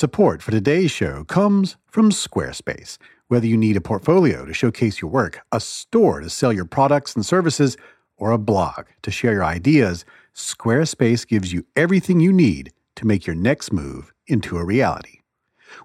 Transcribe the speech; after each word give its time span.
Support 0.00 0.40
for 0.40 0.50
today's 0.50 0.90
show 0.90 1.24
comes 1.24 1.76
from 1.86 2.10
Squarespace. 2.10 2.96
Whether 3.28 3.46
you 3.46 3.58
need 3.58 3.76
a 3.76 3.82
portfolio 3.82 4.46
to 4.46 4.54
showcase 4.54 5.02
your 5.02 5.10
work, 5.10 5.40
a 5.52 5.60
store 5.60 6.20
to 6.20 6.30
sell 6.30 6.54
your 6.54 6.64
products 6.64 7.14
and 7.14 7.26
services, 7.26 7.76
or 8.16 8.30
a 8.30 8.38
blog 8.38 8.86
to 9.02 9.10
share 9.10 9.34
your 9.34 9.44
ideas, 9.44 10.06
Squarespace 10.34 11.28
gives 11.28 11.52
you 11.52 11.66
everything 11.76 12.18
you 12.18 12.32
need 12.32 12.72
to 12.96 13.06
make 13.06 13.26
your 13.26 13.36
next 13.36 13.74
move 13.74 14.14
into 14.26 14.56
a 14.56 14.64
reality. 14.64 15.18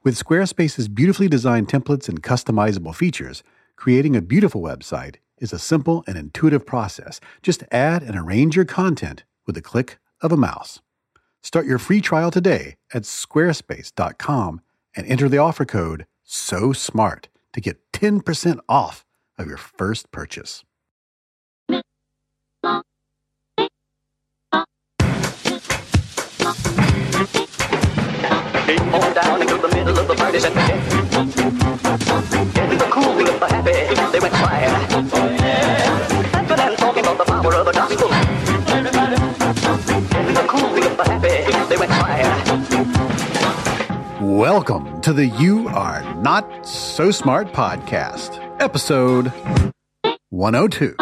With 0.01 0.17
Squarespace's 0.17 0.87
beautifully 0.87 1.27
designed 1.27 1.67
templates 1.67 2.07
and 2.07 2.23
customizable 2.23 2.95
features, 2.95 3.43
creating 3.75 4.15
a 4.15 4.21
beautiful 4.21 4.61
website 4.61 5.15
is 5.39 5.51
a 5.51 5.59
simple 5.59 6.05
and 6.07 6.17
intuitive 6.17 6.65
process. 6.65 7.19
Just 7.41 7.65
add 7.69 8.01
and 8.01 8.15
arrange 8.15 8.55
your 8.55 8.63
content 8.63 9.25
with 9.45 9.57
a 9.57 9.61
click 9.61 9.97
of 10.21 10.31
a 10.31 10.37
mouse. 10.37 10.79
Start 11.45 11.67
your 11.67 11.77
free 11.77 12.01
trial 12.01 12.31
today 12.31 12.73
at 12.91 13.03
squarespace.com 13.03 14.61
and 14.95 15.07
enter 15.07 15.29
the 15.29 15.37
offer 15.37 15.63
code 15.63 16.07
SO 16.23 16.73
SMART 16.73 17.29
to 17.53 17.61
get 17.61 17.79
10% 17.91 18.57
off 18.67 19.05
of 19.37 19.45
your 19.45 19.57
first 19.57 20.09
purchase. 20.09 20.63
Talking 36.77 37.03
about 37.03 37.17
the 37.17 37.25
power 37.25 37.55
of 37.55 37.65
the 37.65 37.71
gospel. 37.71 38.24
Welcome 44.21 45.01
to 45.01 45.11
the 45.11 45.25
You 45.37 45.67
Are 45.67 46.01
Not 46.21 46.65
So 46.65 47.11
Smart 47.11 47.51
podcast, 47.51 48.39
episode 48.61 49.33
102. 50.29 50.95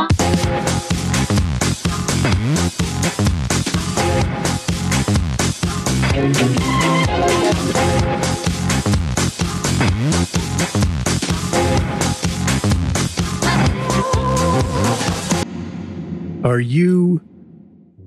Are 16.43 16.59
you 16.59 17.21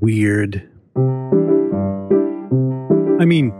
weird? 0.00 0.68
I 3.18 3.24
mean, 3.24 3.50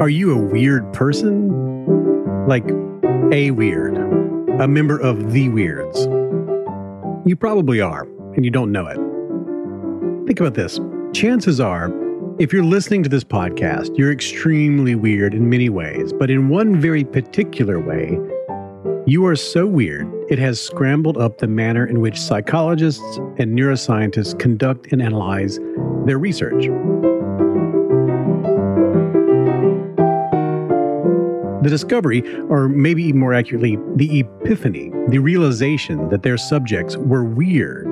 are 0.00 0.08
you 0.08 0.32
a 0.32 0.38
weird 0.38 0.92
person? 0.92 1.48
Like 2.46 2.64
a 3.32 3.50
weird, 3.50 3.96
a 4.60 4.68
member 4.68 4.96
of 4.96 5.32
the 5.32 5.48
weirds? 5.48 6.06
You 7.26 7.34
probably 7.34 7.80
are, 7.80 8.02
and 8.36 8.44
you 8.44 8.52
don't 8.52 8.70
know 8.70 8.86
it. 8.86 8.96
Think 10.28 10.38
about 10.38 10.54
this. 10.54 10.78
Chances 11.12 11.58
are, 11.58 11.90
if 12.38 12.52
you're 12.52 12.62
listening 12.62 13.02
to 13.02 13.08
this 13.08 13.24
podcast, 13.24 13.98
you're 13.98 14.12
extremely 14.12 14.94
weird 14.94 15.34
in 15.34 15.50
many 15.50 15.68
ways, 15.68 16.12
but 16.12 16.30
in 16.30 16.48
one 16.48 16.80
very 16.80 17.02
particular 17.02 17.80
way, 17.80 18.16
you 19.04 19.26
are 19.26 19.34
so 19.34 19.66
weird, 19.66 20.06
it 20.28 20.38
has 20.38 20.60
scrambled 20.60 21.18
up 21.18 21.38
the 21.38 21.48
manner 21.48 21.84
in 21.84 22.00
which 22.00 22.20
psychologists 22.20 23.16
and 23.38 23.58
neuroscientists 23.58 24.38
conduct 24.38 24.92
and 24.92 25.02
analyze 25.02 25.58
their 26.06 26.18
research. 26.18 26.68
The 31.62 31.70
discovery, 31.70 32.22
or 32.48 32.68
maybe 32.68 33.12
more 33.12 33.32
accurately, 33.32 33.78
the 33.94 34.20
epiphany, 34.20 34.90
the 35.08 35.20
realization 35.20 36.08
that 36.08 36.24
their 36.24 36.36
subjects 36.36 36.96
were 36.96 37.22
weird, 37.22 37.86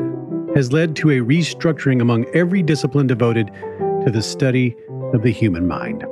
has 0.56 0.72
led 0.72 0.96
to 0.96 1.10
a 1.10 1.18
restructuring 1.18 2.00
among 2.00 2.24
every 2.34 2.62
discipline 2.62 3.06
devoted 3.06 3.46
to 4.04 4.10
the 4.10 4.22
study 4.22 4.74
of 5.12 5.22
the 5.22 5.30
human 5.30 5.68
mind. 5.68 6.04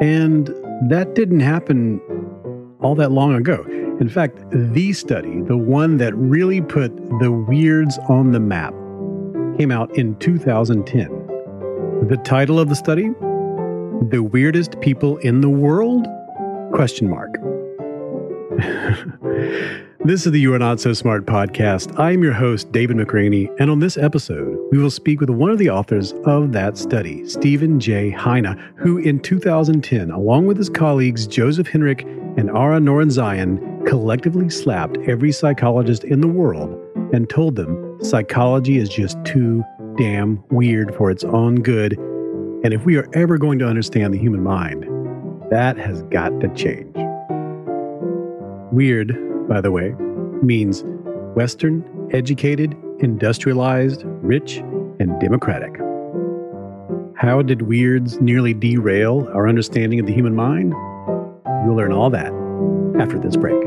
And 0.00 0.46
that 0.88 1.14
didn't 1.14 1.40
happen 1.40 2.00
all 2.80 2.94
that 2.94 3.10
long 3.10 3.34
ago. 3.34 3.64
In 4.00 4.08
fact, 4.08 4.38
the 4.50 4.92
study, 4.92 5.40
the 5.42 5.56
one 5.56 5.96
that 5.96 6.14
really 6.14 6.60
put 6.60 6.94
the 7.18 7.32
weirds 7.32 7.98
on 8.08 8.30
the 8.30 8.40
map, 8.40 8.72
came 9.58 9.72
out 9.72 9.94
in 9.98 10.14
2010. 10.16 11.08
The 12.08 12.16
title 12.24 12.60
of 12.60 12.68
the 12.68 12.76
study? 12.76 13.10
The 14.08 14.22
Weirdest 14.22 14.80
People 14.80 15.18
in 15.18 15.40
the 15.40 15.50
World? 15.50 16.06
Question 16.72 17.10
mark. 17.10 17.32
this 20.04 20.24
is 20.24 20.30
the 20.30 20.38
You 20.38 20.54
Are 20.54 20.58
Not 20.58 20.78
So 20.78 20.92
Smart 20.92 21.26
podcast. 21.26 21.98
I 21.98 22.12
am 22.12 22.22
your 22.22 22.32
host, 22.32 22.70
David 22.70 22.96
McRaney, 22.96 23.52
and 23.58 23.70
on 23.70 23.80
this 23.80 23.96
episode, 23.96 24.56
we 24.70 24.78
will 24.78 24.90
speak 24.90 25.20
with 25.20 25.30
one 25.30 25.50
of 25.50 25.58
the 25.58 25.68
authors 25.68 26.14
of 26.26 26.52
that 26.52 26.78
study, 26.78 27.28
Steven 27.28 27.80
J. 27.80 28.10
Heine, 28.10 28.56
who 28.76 28.98
in 28.98 29.18
2010, 29.18 30.12
along 30.12 30.46
with 30.46 30.56
his 30.56 30.68
colleagues 30.68 31.26
Joseph 31.26 31.66
Henrich 31.66 32.02
and 32.38 32.50
Ara 32.50 32.78
Norenzayan, 32.78 33.84
collectively 33.86 34.48
slapped 34.48 34.96
every 35.08 35.32
psychologist 35.32 36.04
in 36.04 36.20
the 36.20 36.28
world 36.28 36.78
and 37.12 37.28
told 37.28 37.56
them 37.56 37.98
psychology 38.00 38.78
is 38.78 38.88
just 38.88 39.22
too 39.24 39.64
damn 39.96 40.42
weird 40.50 40.94
for 40.94 41.10
its 41.10 41.24
own 41.24 41.56
good. 41.56 41.98
And 42.62 42.72
if 42.72 42.84
we 42.84 42.96
are 42.96 43.08
ever 43.14 43.38
going 43.38 43.58
to 43.58 43.66
understand 43.66 44.14
the 44.14 44.18
human 44.18 44.44
mind, 44.44 44.84
that 45.50 45.76
has 45.76 46.02
got 46.04 46.38
to 46.40 46.48
change. 46.54 46.96
Weird, 48.72 49.48
by 49.48 49.60
the 49.60 49.70
way, 49.70 49.90
means 50.42 50.84
Western, 51.34 51.84
educated, 52.12 52.76
industrialized, 53.00 54.02
rich, 54.04 54.58
and 55.00 55.18
democratic. 55.20 55.76
How 57.16 57.42
did 57.42 57.62
weirds 57.62 58.20
nearly 58.20 58.54
derail 58.54 59.28
our 59.34 59.48
understanding 59.48 60.00
of 60.00 60.06
the 60.06 60.14
human 60.14 60.34
mind? 60.34 60.72
You'll 61.64 61.76
learn 61.76 61.92
all 61.92 62.10
that 62.10 62.32
after 63.00 63.18
this 63.18 63.36
break. 63.36 63.60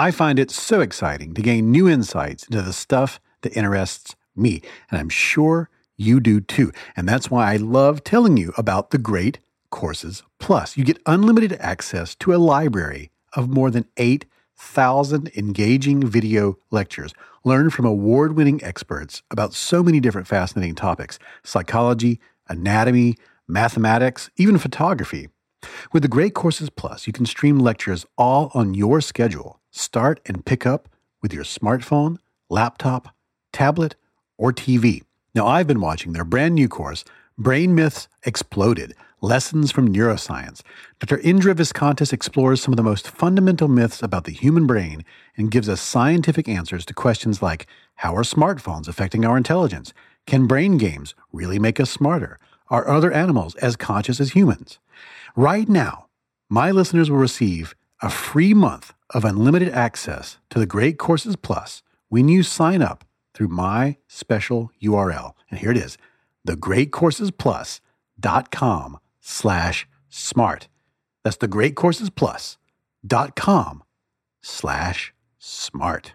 I 0.00 0.12
find 0.12 0.38
it 0.38 0.52
so 0.52 0.80
exciting 0.80 1.34
to 1.34 1.42
gain 1.42 1.72
new 1.72 1.88
insights 1.88 2.44
into 2.44 2.62
the 2.62 2.72
stuff 2.72 3.20
that 3.42 3.56
interests 3.56 4.14
me, 4.36 4.62
and 4.92 5.00
I'm 5.00 5.08
sure 5.08 5.70
you 5.96 6.20
do 6.20 6.40
too. 6.40 6.70
And 6.96 7.08
that's 7.08 7.32
why 7.32 7.52
I 7.52 7.56
love 7.56 8.04
telling 8.04 8.36
you 8.36 8.52
about 8.56 8.90
the 8.90 8.98
Great 8.98 9.40
Courses 9.70 10.22
Plus. 10.38 10.76
You 10.76 10.84
get 10.84 11.02
unlimited 11.04 11.54
access 11.54 12.14
to 12.20 12.32
a 12.32 12.38
library 12.38 13.10
of 13.32 13.48
more 13.48 13.72
than 13.72 13.86
8,000 13.96 15.32
engaging 15.36 16.06
video 16.06 16.58
lectures. 16.70 17.12
Learn 17.42 17.68
from 17.68 17.84
award 17.84 18.36
winning 18.36 18.62
experts 18.62 19.24
about 19.32 19.52
so 19.52 19.82
many 19.82 19.98
different 19.98 20.28
fascinating 20.28 20.76
topics 20.76 21.18
psychology, 21.42 22.20
anatomy, 22.48 23.16
mathematics, 23.48 24.30
even 24.36 24.58
photography. 24.58 25.28
With 25.92 26.02
the 26.02 26.08
Great 26.08 26.34
Courses 26.34 26.70
Plus, 26.70 27.08
you 27.08 27.12
can 27.12 27.26
stream 27.26 27.58
lectures 27.58 28.06
all 28.16 28.52
on 28.54 28.74
your 28.74 29.00
schedule. 29.00 29.57
Start 29.78 30.20
and 30.26 30.44
pick 30.44 30.66
up 30.66 30.88
with 31.22 31.32
your 31.32 31.44
smartphone, 31.44 32.18
laptop, 32.50 33.14
tablet, 33.52 33.94
or 34.36 34.52
TV. 34.52 35.04
Now, 35.36 35.46
I've 35.46 35.68
been 35.68 35.80
watching 35.80 36.12
their 36.12 36.24
brand 36.24 36.56
new 36.56 36.68
course, 36.68 37.04
Brain 37.38 37.76
Myths 37.76 38.08
Exploded 38.24 38.96
Lessons 39.20 39.70
from 39.70 39.94
Neuroscience. 39.94 40.62
Dr. 40.98 41.18
Indra 41.18 41.54
Viskontas 41.54 42.12
explores 42.12 42.60
some 42.60 42.72
of 42.72 42.76
the 42.76 42.82
most 42.82 43.08
fundamental 43.08 43.68
myths 43.68 44.02
about 44.02 44.24
the 44.24 44.32
human 44.32 44.66
brain 44.66 45.04
and 45.36 45.48
gives 45.48 45.68
us 45.68 45.80
scientific 45.80 46.48
answers 46.48 46.84
to 46.86 46.92
questions 46.92 47.40
like 47.40 47.68
How 47.94 48.16
are 48.16 48.24
smartphones 48.24 48.88
affecting 48.88 49.24
our 49.24 49.36
intelligence? 49.36 49.92
Can 50.26 50.48
brain 50.48 50.76
games 50.76 51.14
really 51.32 51.60
make 51.60 51.78
us 51.78 51.88
smarter? 51.88 52.36
Are 52.68 52.88
other 52.88 53.12
animals 53.12 53.54
as 53.54 53.76
conscious 53.76 54.18
as 54.18 54.32
humans? 54.32 54.80
Right 55.36 55.68
now, 55.68 56.08
my 56.50 56.72
listeners 56.72 57.12
will 57.12 57.18
receive 57.18 57.76
a 58.02 58.10
free 58.10 58.54
month 58.54 58.92
of 59.10 59.24
unlimited 59.24 59.70
access 59.70 60.38
to 60.50 60.58
the 60.58 60.66
Great 60.66 60.98
Courses 60.98 61.36
Plus 61.36 61.82
when 62.08 62.28
you 62.28 62.42
sign 62.42 62.82
up 62.82 63.04
through 63.34 63.48
my 63.48 63.96
special 64.06 64.70
URL. 64.82 65.32
And 65.50 65.60
here 65.60 65.70
it 65.70 65.76
is, 65.76 65.98
thegreatcoursesplus.com 66.46 68.98
slash 69.20 69.86
smart. 70.08 70.68
That's 71.24 71.36
thegreatcoursesplus.com 71.36 73.82
slash 74.42 75.14
smart. 75.38 76.12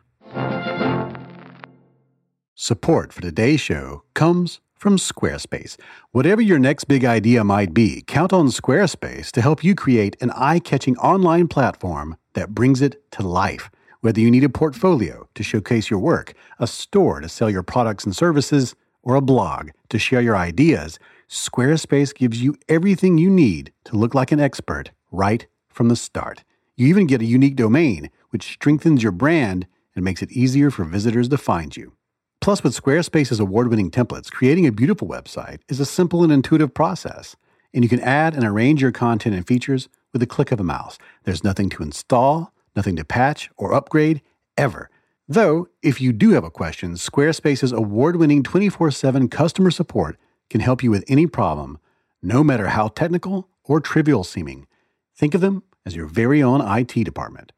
Support 2.55 3.13
for 3.13 3.21
today's 3.21 3.61
show 3.61 4.03
comes 4.13 4.59
from 4.73 4.97
Squarespace. 4.97 5.77
Whatever 6.11 6.41
your 6.41 6.59
next 6.59 6.83
big 6.85 7.05
idea 7.05 7.43
might 7.43 7.73
be, 7.73 8.03
count 8.05 8.33
on 8.33 8.47
Squarespace 8.47 9.31
to 9.31 9.41
help 9.41 9.63
you 9.63 9.75
create 9.75 10.17
an 10.21 10.31
eye 10.31 10.59
catching 10.59 10.97
online 10.97 11.47
platform 11.47 12.17
that 12.33 12.53
brings 12.53 12.81
it 12.81 13.09
to 13.11 13.27
life. 13.27 13.69
Whether 14.01 14.19
you 14.19 14.29
need 14.29 14.43
a 14.43 14.49
portfolio 14.49 15.27
to 15.35 15.43
showcase 15.43 15.89
your 15.89 15.99
work, 15.99 16.33
a 16.59 16.67
store 16.67 17.21
to 17.21 17.29
sell 17.29 17.49
your 17.49 17.63
products 17.63 18.03
and 18.03 18.15
services, 18.15 18.75
or 19.01 19.15
a 19.15 19.21
blog 19.21 19.69
to 19.89 19.99
share 19.99 20.21
your 20.21 20.35
ideas, 20.35 20.99
Squarespace 21.29 22.13
gives 22.13 22.41
you 22.41 22.55
everything 22.69 23.17
you 23.17 23.29
need 23.29 23.71
to 23.85 23.97
look 23.97 24.13
like 24.13 24.31
an 24.31 24.39
expert 24.39 24.91
right 25.11 25.45
from 25.69 25.89
the 25.89 25.95
start. 25.95 26.43
You 26.75 26.87
even 26.87 27.07
get 27.07 27.21
a 27.21 27.25
unique 27.25 27.55
domain, 27.55 28.09
which 28.29 28.53
strengthens 28.53 29.03
your 29.03 29.11
brand 29.11 29.67
and 29.95 30.03
makes 30.03 30.21
it 30.21 30.31
easier 30.31 30.71
for 30.71 30.83
visitors 30.83 31.29
to 31.29 31.37
find 31.37 31.75
you. 31.75 31.93
Plus, 32.41 32.63
with 32.63 32.75
Squarespace's 32.75 33.39
award 33.39 33.69
winning 33.69 33.89
templates, 33.89 34.31
creating 34.31 34.67
a 34.67 34.71
beautiful 34.71 35.07
website 35.07 35.59
is 35.69 35.79
a 35.79 35.85
simple 35.85 36.23
and 36.23 36.31
intuitive 36.31 36.73
process. 36.73 37.35
And 37.73 37.83
you 37.83 37.89
can 37.89 38.01
add 38.01 38.35
and 38.35 38.43
arrange 38.43 38.81
your 38.81 38.91
content 38.91 39.35
and 39.35 39.47
features 39.47 39.87
with 40.13 40.23
a 40.23 40.27
click 40.27 40.51
of 40.51 40.59
a 40.59 40.63
mouse. 40.63 40.97
There's 41.23 41.43
nothing 41.43 41.69
to 41.71 41.83
install, 41.83 42.53
nothing 42.75 42.95
to 42.95 43.03
patch 43.03 43.49
or 43.57 43.73
upgrade 43.73 44.21
ever. 44.57 44.89
Though, 45.27 45.67
if 45.81 45.99
you 45.99 46.13
do 46.13 46.31
have 46.31 46.43
a 46.43 46.51
question, 46.51 46.93
Squarespace's 46.93 47.71
award 47.71 48.17
winning 48.17 48.43
24 48.43 48.91
7 48.91 49.27
customer 49.27 49.71
support 49.71 50.17
can 50.49 50.61
help 50.61 50.83
you 50.83 50.91
with 50.91 51.03
any 51.07 51.27
problem, 51.27 51.79
no 52.21 52.43
matter 52.43 52.67
how 52.67 52.89
technical 52.89 53.49
or 53.63 53.79
trivial 53.79 54.23
seeming. 54.23 54.67
Think 55.15 55.33
of 55.33 55.41
them 55.41 55.63
as 55.85 55.95
your 55.95 56.05
very 56.05 56.41
own 56.43 56.61
IT 56.61 57.03
department. 57.03 57.51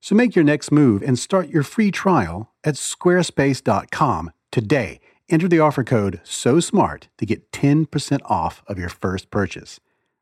So 0.00 0.14
make 0.14 0.34
your 0.34 0.44
next 0.44 0.72
move 0.72 1.02
and 1.02 1.18
start 1.18 1.48
your 1.48 1.62
free 1.62 1.90
trial 1.90 2.50
at 2.64 2.74
squarespace.com 2.74 4.32
today. 4.50 5.00
Enter 5.28 5.48
the 5.48 5.60
offer 5.60 5.84
code 5.84 6.20
so 6.24 6.60
smart 6.60 7.08
to 7.18 7.26
get 7.26 7.52
10% 7.52 8.20
off 8.24 8.62
of 8.66 8.78
your 8.78 8.88
first 8.88 9.30
purchase. 9.30 9.78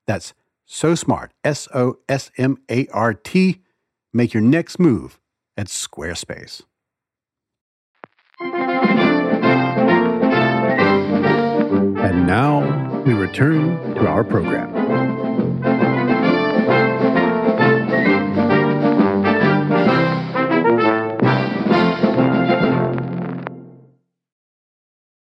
That's 0.06 0.34
so 0.70 0.94
smart, 0.94 1.32
S 1.44 1.68
O 1.74 1.96
S 2.08 2.30
M 2.38 2.58
A 2.70 2.86
R 2.88 3.12
T. 3.12 3.62
Make 4.12 4.32
your 4.32 4.42
next 4.42 4.78
move 4.78 5.20
at 5.56 5.66
Squarespace. 5.66 6.62
And 12.02 12.26
now 12.26 13.02
we 13.04 13.14
return 13.14 13.94
to 13.94 14.06
our 14.06 14.24
program. 14.24 14.70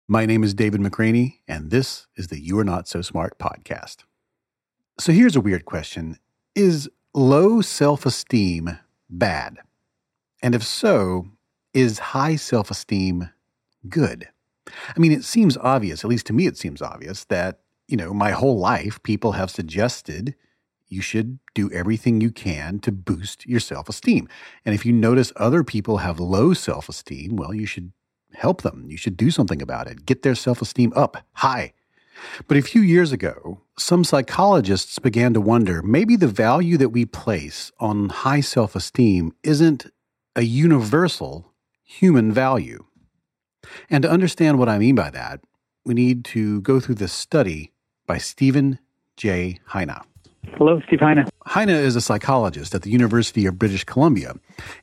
My 0.10 0.26
name 0.26 0.44
is 0.44 0.54
David 0.54 0.80
McRaney, 0.82 1.40
and 1.48 1.70
this 1.70 2.08
is 2.16 2.28
the 2.28 2.40
You 2.40 2.58
Are 2.60 2.64
Not 2.64 2.88
So 2.88 3.02
Smart 3.02 3.38
podcast. 3.38 4.04
So 5.00 5.12
here's 5.12 5.36
a 5.36 5.42
weird 5.42 5.66
question 5.66 6.18
Is 6.56 6.90
low 7.14 7.62
self 7.62 8.06
esteem 8.06 8.80
bad? 9.10 9.58
And 10.42 10.56
if 10.56 10.64
so, 10.64 11.28
is 11.74 12.00
high 12.00 12.36
self 12.36 12.72
esteem 12.72 13.30
good? 13.88 14.28
I 14.68 15.00
mean, 15.00 15.12
it 15.12 15.24
seems 15.24 15.56
obvious, 15.58 16.04
at 16.04 16.10
least 16.10 16.26
to 16.28 16.34
me, 16.34 16.48
it 16.48 16.58
seems 16.58 16.82
obvious 16.82 17.26
that, 17.26 17.60
you 17.88 17.96
know, 17.96 18.14
my 18.14 18.32
whole 18.32 18.58
life 18.58 19.02
people 19.04 19.34
have 19.34 19.50
suggested 19.52 20.36
you 20.90 21.02
should 21.02 21.40
do 21.54 21.72
everything 21.72 22.20
you 22.20 22.32
can 22.32 22.80
to 22.80 22.92
boost 22.92 23.46
your 23.46 23.60
self 23.60 23.90
esteem. 23.90 24.28
And 24.66 24.74
if 24.74 24.86
you 24.86 24.94
notice 24.94 25.32
other 25.36 25.64
people 25.64 25.98
have 25.98 26.20
low 26.20 26.54
self 26.54 26.90
esteem, 26.90 27.36
well, 27.36 27.54
you 27.54 27.68
should 27.68 27.92
help 28.34 28.64
them. 28.64 28.86
You 28.90 28.98
should 28.98 29.16
do 29.16 29.30
something 29.30 29.62
about 29.62 29.88
it. 29.88 30.08
Get 30.08 30.24
their 30.24 30.36
self 30.36 30.62
esteem 30.62 30.92
up 30.96 31.24
high. 31.34 31.74
But 32.48 32.58
a 32.58 32.62
few 32.62 32.82
years 32.82 33.12
ago, 33.12 33.62
some 33.78 34.04
psychologists 34.04 35.00
began 35.00 35.34
to 35.34 35.42
wonder 35.42 35.82
maybe 35.82 36.16
the 36.16 36.28
value 36.28 36.78
that 36.78 36.90
we 36.90 37.06
place 37.06 37.72
on 37.80 38.10
high 38.10 38.42
self 38.42 38.76
esteem 38.76 39.34
isn't 39.44 39.92
a 40.36 40.42
universal 40.42 41.54
human 41.84 42.32
value. 42.32 42.86
And 43.90 44.04
to 44.04 44.10
understand 44.10 44.60
what 44.60 44.70
I 44.70 44.78
mean 44.78 44.96
by 44.96 45.10
that, 45.10 45.42
we 45.86 45.94
need 45.94 46.26
to 46.26 46.62
go 46.62 46.80
through 46.80 46.96
this 46.96 47.14
study 47.14 47.72
by 48.06 48.18
Steven 48.18 48.80
J. 49.16 49.60
Heine. 49.68 50.02
Hello, 50.56 50.82
Steve 50.88 51.02
Heine. 51.02 51.28
Heine 51.46 51.70
is 51.70 51.96
a 51.96 52.02
psychologist 52.02 52.74
at 52.74 52.82
the 52.82 52.90
University 52.90 53.46
of 53.46 53.60
British 53.60 53.84
Columbia, 53.84 54.34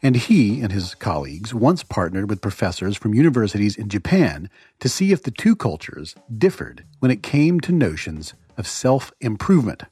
and 0.02 0.14
he 0.14 0.61
and 0.61 0.70
his 0.70 0.94
colleagues 0.94 1.52
once 1.52 1.82
partnered 1.82 2.31
with 2.31 2.40
professors 2.40 2.96
from 2.96 3.14
universities 3.14 3.76
in 3.76 3.88
Japan 3.88 4.49
to 4.81 4.88
see 4.88 5.11
if 5.11 5.22
the 5.22 5.31
two 5.31 5.56
cultures 5.56 6.14
differed 6.37 6.84
when 7.00 7.11
it 7.11 7.22
came 7.22 7.61
to 7.61 7.72
notions 7.72 8.34
of 8.56 8.66
self 8.66 9.12
improvement. 9.20 9.82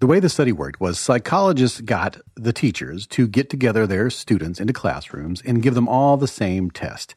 The 0.00 0.06
way 0.06 0.20
the 0.20 0.28
study 0.28 0.52
worked 0.52 0.80
was 0.80 1.00
psychologists 1.00 1.80
got 1.80 2.20
the 2.36 2.52
teachers 2.52 3.04
to 3.08 3.26
get 3.26 3.50
together 3.50 3.84
their 3.86 4.10
students 4.10 4.60
into 4.60 4.72
classrooms 4.72 5.42
and 5.42 5.62
give 5.62 5.74
them 5.74 5.88
all 5.88 6.16
the 6.16 6.28
same 6.28 6.70
test. 6.70 7.16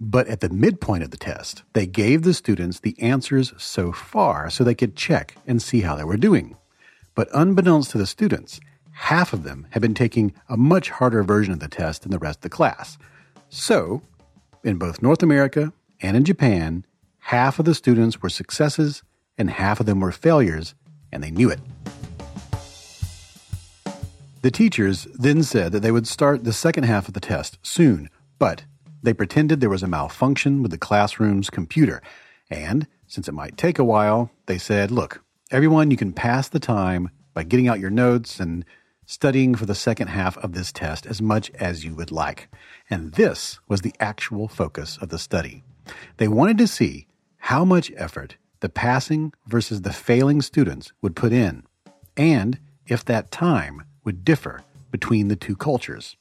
But 0.00 0.26
at 0.28 0.40
the 0.40 0.48
midpoint 0.48 1.04
of 1.04 1.10
the 1.10 1.18
test, 1.18 1.62
they 1.74 1.86
gave 1.86 2.22
the 2.22 2.32
students 2.32 2.80
the 2.80 2.98
answers 3.00 3.52
so 3.58 3.92
far 3.92 4.48
so 4.48 4.64
they 4.64 4.74
could 4.74 4.96
check 4.96 5.36
and 5.46 5.60
see 5.60 5.82
how 5.82 5.94
they 5.96 6.04
were 6.04 6.16
doing. 6.16 6.56
But 7.14 7.28
unbeknownst 7.32 7.90
to 7.90 7.98
the 7.98 8.06
students, 8.06 8.60
half 8.92 9.32
of 9.32 9.42
them 9.44 9.66
had 9.70 9.82
been 9.82 9.94
taking 9.94 10.34
a 10.48 10.56
much 10.56 10.90
harder 10.90 11.22
version 11.22 11.52
of 11.52 11.60
the 11.60 11.68
test 11.68 12.02
than 12.02 12.10
the 12.10 12.18
rest 12.18 12.38
of 12.38 12.42
the 12.42 12.48
class. 12.48 12.98
So, 13.48 14.02
in 14.62 14.76
both 14.76 15.02
North 15.02 15.22
America 15.22 15.72
and 16.00 16.16
in 16.16 16.24
Japan, 16.24 16.84
half 17.18 17.58
of 17.58 17.64
the 17.64 17.74
students 17.74 18.20
were 18.22 18.28
successes 18.28 19.02
and 19.38 19.50
half 19.50 19.80
of 19.80 19.86
them 19.86 20.00
were 20.00 20.12
failures, 20.12 20.74
and 21.10 21.22
they 21.22 21.30
knew 21.30 21.50
it. 21.50 21.60
The 24.42 24.50
teachers 24.50 25.08
then 25.14 25.42
said 25.42 25.72
that 25.72 25.80
they 25.80 25.90
would 25.90 26.06
start 26.06 26.44
the 26.44 26.52
second 26.52 26.84
half 26.84 27.08
of 27.08 27.14
the 27.14 27.20
test 27.20 27.58
soon, 27.62 28.10
but 28.38 28.64
they 29.02 29.14
pretended 29.14 29.60
there 29.60 29.70
was 29.70 29.82
a 29.82 29.88
malfunction 29.88 30.62
with 30.62 30.70
the 30.70 30.78
classroom's 30.78 31.50
computer. 31.50 32.02
And 32.50 32.86
since 33.06 33.26
it 33.26 33.32
might 33.32 33.56
take 33.56 33.78
a 33.78 33.84
while, 33.84 34.30
they 34.46 34.58
said, 34.58 34.90
look, 34.90 35.23
everyone, 35.50 35.90
you 35.90 35.96
can 35.96 36.12
pass 36.12 36.48
the 36.48 36.60
time 36.60 37.10
by 37.34 37.42
getting 37.42 37.68
out 37.68 37.80
your 37.80 37.90
notes 37.90 38.40
and 38.40 38.64
studying 39.06 39.54
for 39.54 39.66
the 39.66 39.74
second 39.74 40.08
half 40.08 40.38
of 40.38 40.52
this 40.52 40.72
test 40.72 41.06
as 41.06 41.20
much 41.20 41.50
as 41.52 41.84
you 41.84 41.94
would 41.94 42.10
like. 42.10 42.48
And 42.88 43.12
this 43.12 43.60
was 43.68 43.82
the 43.82 43.94
actual 44.00 44.48
focus 44.48 44.98
of 45.00 45.10
the 45.10 45.18
study. 45.18 45.62
They 46.16 46.28
wanted 46.28 46.58
to 46.58 46.66
see 46.66 47.06
how 47.36 47.64
much 47.64 47.92
effort 47.96 48.36
the 48.60 48.70
passing 48.70 49.32
versus 49.46 49.82
the 49.82 49.92
failing 49.92 50.40
students 50.40 50.92
would 51.02 51.14
put 51.14 51.32
in, 51.32 51.64
and 52.16 52.58
if 52.86 53.04
that 53.04 53.30
time 53.30 53.84
would 54.04 54.24
differ 54.24 54.62
between 54.90 55.28
the 55.28 55.36
two 55.36 55.54
cultures. 55.54 56.16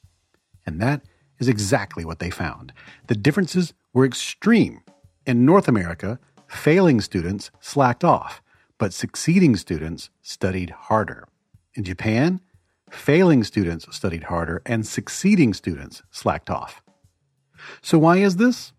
And 0.65 0.81
that 0.81 1.01
is 1.39 1.47
exactly 1.47 2.03
what 2.03 2.19
they 2.19 2.29
found. 2.29 2.73
The 3.07 3.15
differences 3.15 3.73
were 3.93 4.05
extreme. 4.05 4.81
In 5.25 5.45
North 5.45 5.69
America, 5.69 6.19
failing 6.47 6.99
students 6.99 7.51
slacked 7.61 8.03
off, 8.03 8.41
but 8.77 8.93
succeeding 8.93 9.55
students 9.55 10.09
studied 10.21 10.71
harder. 10.71 11.27
In 11.75 11.83
Japan, 11.83 12.41
failing 12.89 13.43
students 13.43 13.93
studied 13.95 14.25
harder 14.25 14.61
and 14.65 14.85
succeeding 14.85 15.53
students 15.53 16.03
slacked 16.11 16.49
off. 16.49 16.81
So, 17.81 17.97
why 17.97 18.17
is 18.17 18.37
this? 18.37 18.73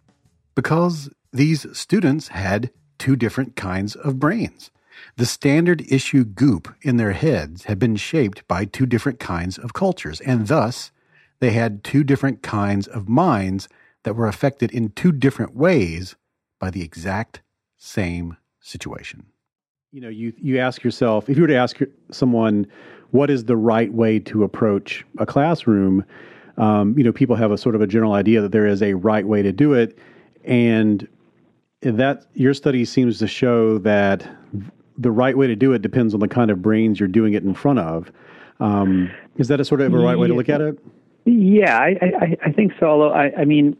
Because 0.54 1.10
these 1.32 1.66
students 1.76 2.28
had 2.28 2.70
two 2.98 3.16
different 3.16 3.56
kinds 3.56 3.96
of 3.96 4.18
brains. 4.18 4.70
The 5.16 5.26
standard 5.26 5.82
issue 5.90 6.24
goop 6.24 6.72
in 6.82 6.96
their 6.96 7.12
heads 7.12 7.64
had 7.64 7.78
been 7.78 7.96
shaped 7.96 8.46
by 8.46 8.64
two 8.64 8.86
different 8.86 9.18
kinds 9.18 9.58
of 9.58 9.72
cultures, 9.72 10.20
and 10.20 10.46
thus 10.46 10.92
they 11.40 11.50
had 11.50 11.82
two 11.82 12.04
different 12.04 12.42
kinds 12.42 12.86
of 12.86 13.08
minds 13.08 13.68
that 14.04 14.14
were 14.14 14.28
affected 14.28 14.70
in 14.70 14.90
two 14.90 15.12
different 15.12 15.56
ways 15.56 16.14
by 16.60 16.70
the 16.70 16.82
exact 16.82 17.42
same 17.76 18.36
situation. 18.60 19.26
You 19.94 20.00
know, 20.00 20.08
you, 20.08 20.32
you 20.42 20.58
ask 20.58 20.82
yourself 20.82 21.30
if 21.30 21.36
you 21.36 21.42
were 21.42 21.48
to 21.48 21.54
ask 21.54 21.78
someone 22.10 22.66
what 23.12 23.30
is 23.30 23.44
the 23.44 23.56
right 23.56 23.92
way 23.92 24.18
to 24.18 24.42
approach 24.42 25.06
a 25.18 25.24
classroom, 25.24 26.04
um, 26.56 26.98
you 26.98 27.04
know, 27.04 27.12
people 27.12 27.36
have 27.36 27.52
a 27.52 27.56
sort 27.56 27.76
of 27.76 27.80
a 27.80 27.86
general 27.86 28.14
idea 28.14 28.40
that 28.40 28.50
there 28.50 28.66
is 28.66 28.82
a 28.82 28.94
right 28.94 29.24
way 29.24 29.40
to 29.40 29.52
do 29.52 29.72
it. 29.72 29.96
And 30.42 31.06
that 31.82 32.26
your 32.34 32.54
study 32.54 32.84
seems 32.84 33.20
to 33.20 33.28
show 33.28 33.78
that 33.78 34.28
the 34.98 35.12
right 35.12 35.38
way 35.38 35.46
to 35.46 35.54
do 35.54 35.72
it 35.72 35.80
depends 35.80 36.12
on 36.12 36.18
the 36.18 36.26
kind 36.26 36.50
of 36.50 36.60
brains 36.60 36.98
you're 36.98 37.08
doing 37.08 37.34
it 37.34 37.44
in 37.44 37.54
front 37.54 37.78
of. 37.78 38.10
Um, 38.58 39.12
is 39.36 39.46
that 39.46 39.60
a 39.60 39.64
sort 39.64 39.80
of 39.80 39.94
a 39.94 39.96
right 39.96 40.18
way 40.18 40.26
to 40.26 40.34
look 40.34 40.48
at 40.48 40.60
it? 40.60 40.76
Yeah, 41.24 41.78
I, 41.78 41.96
I, 42.02 42.36
I 42.46 42.50
think 42.50 42.72
so. 42.80 42.86
Although 42.86 43.12
I, 43.12 43.30
I 43.38 43.44
mean, 43.44 43.76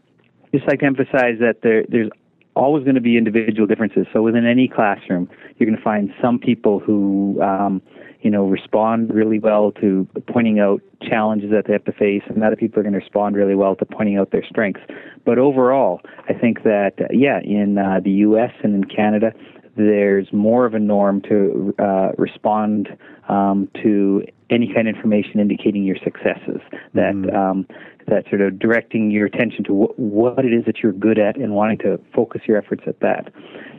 just 0.53 0.65
like 0.65 0.79
to 0.79 0.85
emphasize 0.85 1.39
that 1.41 1.57
there, 1.61 1.83
there's 1.89 2.09
always 2.55 2.83
going 2.83 2.95
to 2.95 3.01
be 3.01 3.17
individual 3.17 3.67
differences. 3.67 4.07
So 4.13 4.21
within 4.21 4.45
any 4.45 4.67
classroom, 4.67 5.29
you're 5.57 5.67
going 5.67 5.77
to 5.77 5.83
find 5.83 6.11
some 6.21 6.39
people 6.39 6.79
who, 6.79 7.41
um, 7.41 7.81
you 8.21 8.31
know, 8.31 8.45
respond 8.45 9.13
really 9.13 9.39
well 9.39 9.71
to 9.73 10.07
pointing 10.27 10.59
out 10.59 10.81
challenges 11.01 11.51
that 11.51 11.65
they 11.67 11.73
have 11.73 11.85
to 11.85 11.91
face, 11.91 12.23
and 12.27 12.43
other 12.43 12.55
people 12.55 12.79
are 12.79 12.83
going 12.83 12.93
to 12.93 12.99
respond 12.99 13.35
really 13.35 13.55
well 13.55 13.75
to 13.75 13.85
pointing 13.85 14.17
out 14.17 14.31
their 14.31 14.45
strengths. 14.45 14.81
But 15.25 15.37
overall, 15.37 16.01
I 16.29 16.33
think 16.33 16.63
that 16.63 16.93
uh, 16.99 17.05
yeah, 17.11 17.39
in 17.43 17.77
uh, 17.77 17.99
the 18.03 18.11
U.S. 18.11 18.51
and 18.63 18.73
in 18.73 18.83
Canada, 18.85 19.31
there's 19.75 20.31
more 20.31 20.65
of 20.65 20.73
a 20.73 20.79
norm 20.79 21.21
to 21.23 21.73
uh, 21.79 22.11
respond 22.17 22.89
um, 23.27 23.69
to 23.83 24.23
any 24.49 24.71
kind 24.73 24.87
of 24.87 24.95
information 24.95 25.39
indicating 25.39 25.83
your 25.83 25.97
successes. 26.03 26.61
That 26.93 27.13
mm. 27.13 27.35
um, 27.35 27.67
that 28.07 28.25
sort 28.29 28.41
of 28.41 28.59
directing 28.59 29.09
your 29.09 29.25
attention 29.25 29.63
to 29.65 29.73
wh- 29.73 29.99
what 29.99 30.45
it 30.45 30.53
is 30.53 30.63
that 30.65 30.77
you're 30.83 30.93
good 30.93 31.17
at 31.17 31.37
and 31.37 31.53
wanting 31.53 31.79
to 31.79 31.99
focus 32.13 32.41
your 32.47 32.57
efforts 32.57 32.83
at 32.85 32.99
that. 32.99 33.31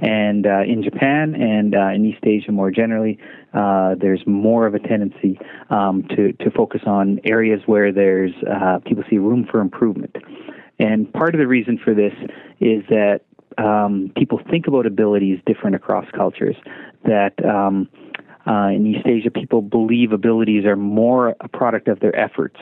And 0.03 0.47
uh, 0.47 0.63
in 0.67 0.83
Japan 0.83 1.35
and 1.35 1.75
uh, 1.77 1.91
in 1.95 2.05
East 2.05 2.25
Asia 2.25 2.51
more 2.51 2.71
generally, 2.71 3.19
uh, 3.55 3.95
there's 4.01 4.23
more 4.27 4.67
of 4.67 4.75
a 4.75 4.81
tendency 4.81 5.39
um, 5.71 6.07
to 6.17 6.33
to 6.33 6.51
focus 6.51 6.83
on 6.87 7.21
areas 7.25 7.61
where 7.67 7.93
there's 7.93 8.33
uh, 8.51 8.81
people 8.85 9.05
see 9.09 9.19
room 9.19 9.47
for 9.51 9.61
improvement. 9.61 10.17
And 10.79 11.11
part 11.13 11.35
of 11.35 11.39
the 11.39 11.47
reason 11.47 11.79
for 11.83 11.95
this 11.95 12.13
is 12.61 12.83
that 12.91 13.21
um, 13.59 14.13
people 14.17 14.41
think 14.51 14.67
about 14.67 14.87
abilities 14.87 15.39
different 15.47 15.77
across 15.77 16.07
cultures. 16.15 16.57
That 17.05 17.33
um, 17.45 17.89
uh, 18.47 18.69
in 18.69 18.87
East 18.87 19.07
Asia, 19.07 19.31
people 19.31 19.63
believe 19.63 20.13
abilities 20.13 20.65
are 20.65 20.77
more 20.77 21.35
a 21.41 21.49
product 21.49 21.89
of 21.89 22.01
their 22.01 22.15
efforts 22.19 22.59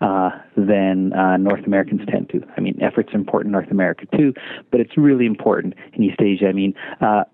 uh, 0.00 0.30
than 0.56 1.12
uh, 1.12 1.36
North 1.36 1.64
Americans 1.66 2.02
tend 2.10 2.28
to. 2.30 2.42
I 2.56 2.60
mean, 2.60 2.78
effort's 2.82 3.14
important 3.14 3.48
in 3.48 3.52
North 3.52 3.70
America 3.70 4.06
too, 4.16 4.34
but 4.70 4.80
it's 4.80 4.96
really 4.96 5.26
important 5.26 5.74
in 5.94 6.02
East 6.02 6.20
Asia. 6.20 6.48
I 6.48 6.52
mean, 6.52 6.74
uh, 7.00 7.24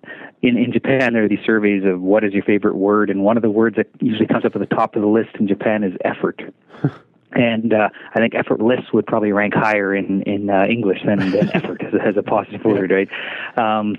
in 0.42 0.56
in 0.56 0.72
Japan, 0.72 1.12
there 1.12 1.24
are 1.24 1.28
these 1.28 1.44
surveys 1.44 1.84
of 1.84 2.00
what 2.00 2.24
is 2.24 2.32
your 2.32 2.44
favorite 2.44 2.76
word, 2.76 3.10
and 3.10 3.22
one 3.24 3.36
of 3.36 3.42
the 3.42 3.50
words 3.50 3.76
that 3.76 3.88
usually 4.00 4.26
comes 4.26 4.44
up 4.44 4.54
at 4.54 4.60
the 4.60 4.74
top 4.74 4.94
of 4.94 5.02
the 5.02 5.08
list 5.08 5.30
in 5.38 5.48
Japan 5.48 5.82
is 5.84 5.92
effort. 6.04 6.40
and 7.32 7.72
uh, 7.72 7.88
I 8.14 8.18
think 8.18 8.34
effortless 8.34 8.80
would 8.92 9.06
probably 9.06 9.32
rank 9.32 9.54
higher 9.54 9.94
in 9.94 10.22
in 10.22 10.50
uh, 10.50 10.66
English 10.68 10.98
than, 11.04 11.18
than 11.30 11.50
effort 11.54 11.82
as, 11.82 11.94
as 12.04 12.16
a 12.16 12.22
positive 12.22 12.64
word, 12.64 12.90
right? 12.90 13.08
Um, 13.56 13.96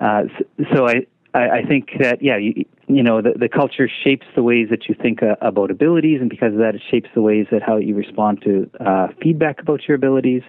uh, 0.00 0.22
so, 0.38 0.64
so 0.74 0.86
I, 0.88 1.06
I 1.34 1.48
I 1.58 1.62
think 1.62 1.90
that 2.00 2.22
yeah, 2.22 2.36
you, 2.36 2.64
you 2.86 3.02
know 3.02 3.22
the, 3.22 3.32
the 3.38 3.48
culture 3.48 3.88
shapes 4.04 4.26
the 4.34 4.42
ways 4.42 4.68
that 4.70 4.88
you 4.88 4.94
think 5.00 5.22
uh, 5.22 5.36
about 5.40 5.70
abilities, 5.70 6.20
and 6.20 6.30
because 6.30 6.52
of 6.52 6.58
that, 6.58 6.74
it 6.74 6.82
shapes 6.90 7.08
the 7.14 7.22
ways 7.22 7.46
that 7.50 7.62
how 7.62 7.76
you 7.76 7.94
respond 7.94 8.42
to 8.42 8.70
uh, 8.84 9.08
feedback 9.22 9.60
about 9.60 9.86
your 9.86 9.94
abilities, 9.94 10.42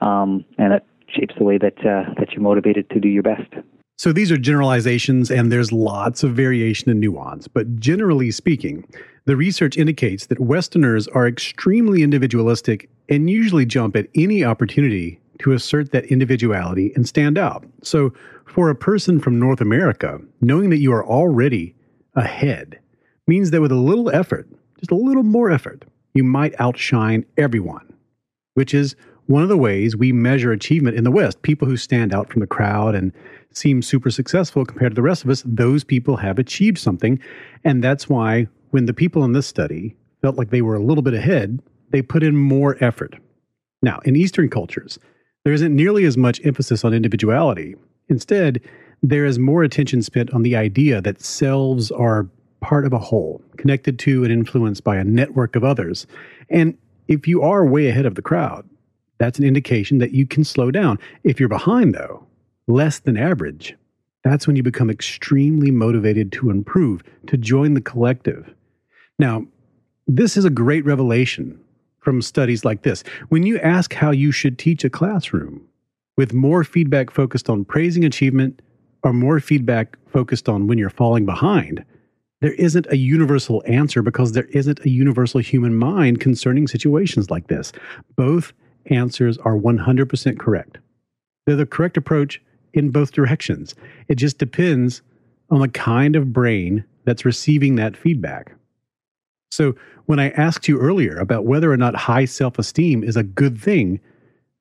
um, 0.00 0.44
and 0.58 0.72
it 0.72 0.84
shapes 1.08 1.34
the 1.38 1.44
way 1.44 1.58
that 1.58 1.78
uh, 1.80 2.12
that 2.18 2.32
you're 2.32 2.42
motivated 2.42 2.88
to 2.90 3.00
do 3.00 3.08
your 3.08 3.22
best. 3.22 3.52
So 4.00 4.14
these 4.14 4.32
are 4.32 4.38
generalizations, 4.38 5.30
and 5.30 5.52
there's 5.52 5.72
lots 5.72 6.22
of 6.22 6.34
variation 6.34 6.90
and 6.90 7.00
nuance. 7.00 7.46
But 7.46 7.78
generally 7.78 8.30
speaking, 8.30 8.90
the 9.26 9.36
research 9.36 9.76
indicates 9.76 10.24
that 10.28 10.40
Westerners 10.40 11.06
are 11.08 11.28
extremely 11.28 12.02
individualistic 12.02 12.88
and 13.10 13.28
usually 13.28 13.66
jump 13.66 13.96
at 13.96 14.08
any 14.14 14.42
opportunity 14.42 15.20
to 15.40 15.52
assert 15.52 15.92
that 15.92 16.06
individuality 16.06 16.94
and 16.96 17.06
stand 17.06 17.36
out. 17.36 17.66
So, 17.82 18.14
for 18.46 18.70
a 18.70 18.74
person 18.74 19.20
from 19.20 19.38
North 19.38 19.60
America, 19.60 20.18
knowing 20.40 20.70
that 20.70 20.78
you 20.78 20.94
are 20.94 21.04
already 21.04 21.74
ahead 22.14 22.78
means 23.26 23.50
that 23.50 23.60
with 23.60 23.70
a 23.70 23.74
little 23.74 24.08
effort, 24.08 24.48
just 24.78 24.92
a 24.92 24.94
little 24.94 25.24
more 25.24 25.50
effort, 25.50 25.84
you 26.14 26.24
might 26.24 26.58
outshine 26.58 27.26
everyone, 27.36 27.92
which 28.54 28.72
is 28.72 28.96
one 29.30 29.44
of 29.44 29.48
the 29.48 29.56
ways 29.56 29.94
we 29.94 30.12
measure 30.12 30.50
achievement 30.50 30.96
in 30.96 31.04
the 31.04 31.10
West. 31.10 31.40
People 31.42 31.68
who 31.68 31.76
stand 31.76 32.12
out 32.12 32.32
from 32.32 32.40
the 32.40 32.48
crowd 32.48 32.96
and 32.96 33.12
seem 33.52 33.80
super 33.80 34.10
successful 34.10 34.64
compared 34.64 34.90
to 34.90 34.96
the 34.96 35.02
rest 35.02 35.22
of 35.22 35.30
us, 35.30 35.44
those 35.46 35.84
people 35.84 36.16
have 36.16 36.36
achieved 36.36 36.78
something. 36.78 37.16
And 37.62 37.82
that's 37.82 38.08
why 38.08 38.48
when 38.70 38.86
the 38.86 38.92
people 38.92 39.22
in 39.22 39.32
this 39.32 39.46
study 39.46 39.96
felt 40.20 40.36
like 40.36 40.50
they 40.50 40.62
were 40.62 40.74
a 40.74 40.82
little 40.82 41.02
bit 41.02 41.14
ahead, 41.14 41.62
they 41.90 42.02
put 42.02 42.24
in 42.24 42.36
more 42.36 42.76
effort. 42.80 43.14
Now, 43.82 44.00
in 44.04 44.16
Eastern 44.16 44.50
cultures, 44.50 44.98
there 45.44 45.52
isn't 45.52 45.74
nearly 45.74 46.04
as 46.04 46.16
much 46.16 46.44
emphasis 46.44 46.84
on 46.84 46.92
individuality. 46.92 47.76
Instead, 48.08 48.60
there 49.00 49.24
is 49.24 49.38
more 49.38 49.62
attention 49.62 50.02
spent 50.02 50.34
on 50.34 50.42
the 50.42 50.56
idea 50.56 51.00
that 51.00 51.22
selves 51.22 51.92
are 51.92 52.28
part 52.60 52.84
of 52.84 52.92
a 52.92 52.98
whole, 52.98 53.40
connected 53.56 53.96
to 54.00 54.24
and 54.24 54.32
influenced 54.32 54.82
by 54.82 54.96
a 54.96 55.04
network 55.04 55.54
of 55.54 55.62
others. 55.62 56.08
And 56.48 56.76
if 57.06 57.28
you 57.28 57.42
are 57.42 57.64
way 57.64 57.86
ahead 57.86 58.06
of 58.06 58.16
the 58.16 58.22
crowd, 58.22 58.68
that's 59.20 59.38
an 59.38 59.44
indication 59.44 59.98
that 59.98 60.12
you 60.12 60.26
can 60.26 60.42
slow 60.42 60.70
down. 60.70 60.98
If 61.24 61.38
you're 61.38 61.48
behind, 61.48 61.94
though, 61.94 62.26
less 62.66 63.00
than 63.00 63.18
average, 63.18 63.76
that's 64.24 64.46
when 64.46 64.56
you 64.56 64.62
become 64.62 64.88
extremely 64.88 65.70
motivated 65.70 66.32
to 66.32 66.48
improve, 66.48 67.02
to 67.26 67.36
join 67.36 67.74
the 67.74 67.82
collective. 67.82 68.52
Now, 69.18 69.44
this 70.06 70.38
is 70.38 70.46
a 70.46 70.50
great 70.50 70.86
revelation 70.86 71.60
from 72.00 72.22
studies 72.22 72.64
like 72.64 72.82
this. 72.82 73.04
When 73.28 73.42
you 73.42 73.58
ask 73.58 73.92
how 73.92 74.10
you 74.10 74.32
should 74.32 74.58
teach 74.58 74.84
a 74.84 74.90
classroom, 74.90 75.66
with 76.16 76.32
more 76.32 76.64
feedback 76.64 77.10
focused 77.10 77.50
on 77.50 77.66
praising 77.66 78.04
achievement 78.04 78.62
or 79.02 79.12
more 79.12 79.38
feedback 79.38 79.98
focused 80.08 80.48
on 80.48 80.66
when 80.66 80.78
you're 80.78 80.88
falling 80.88 81.26
behind, 81.26 81.84
there 82.40 82.54
isn't 82.54 82.86
a 82.90 82.96
universal 82.96 83.62
answer 83.66 84.00
because 84.00 84.32
there 84.32 84.48
isn't 84.52 84.80
a 84.86 84.88
universal 84.88 85.40
human 85.40 85.74
mind 85.74 86.20
concerning 86.20 86.66
situations 86.66 87.30
like 87.30 87.48
this. 87.48 87.70
Both 88.16 88.54
answers 88.90 89.38
are 89.38 89.56
100% 89.56 90.38
correct. 90.38 90.78
They're 91.46 91.56
the 91.56 91.66
correct 91.66 91.96
approach 91.96 92.40
in 92.72 92.90
both 92.90 93.12
directions. 93.12 93.74
It 94.08 94.16
just 94.16 94.38
depends 94.38 95.02
on 95.50 95.60
the 95.60 95.68
kind 95.68 96.16
of 96.16 96.32
brain 96.32 96.84
that's 97.04 97.24
receiving 97.24 97.76
that 97.76 97.96
feedback. 97.96 98.54
So, 99.50 99.74
when 100.06 100.20
I 100.20 100.30
asked 100.30 100.68
you 100.68 100.78
earlier 100.78 101.16
about 101.18 101.44
whether 101.44 101.72
or 101.72 101.76
not 101.76 101.94
high 101.94 102.24
self 102.24 102.58
esteem 102.58 103.02
is 103.02 103.16
a 103.16 103.22
good 103.22 103.60
thing, 103.60 104.00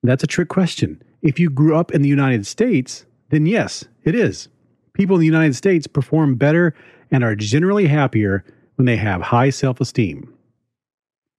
that's 0.03 0.23
a 0.23 0.27
trick 0.27 0.49
question. 0.49 1.01
If 1.21 1.39
you 1.39 1.49
grew 1.49 1.75
up 1.75 1.91
in 1.91 2.01
the 2.01 2.09
United 2.09 2.47
States, 2.47 3.05
then 3.29 3.45
yes, 3.45 3.85
it 4.03 4.15
is. 4.15 4.47
People 4.93 5.15
in 5.15 5.19
the 5.19 5.25
United 5.25 5.55
States 5.55 5.87
perform 5.87 6.35
better 6.35 6.73
and 7.11 7.23
are 7.23 7.35
generally 7.35 7.87
happier 7.87 8.43
when 8.75 8.85
they 8.85 8.97
have 8.97 9.21
high 9.21 9.49
self 9.49 9.79
esteem. 9.81 10.33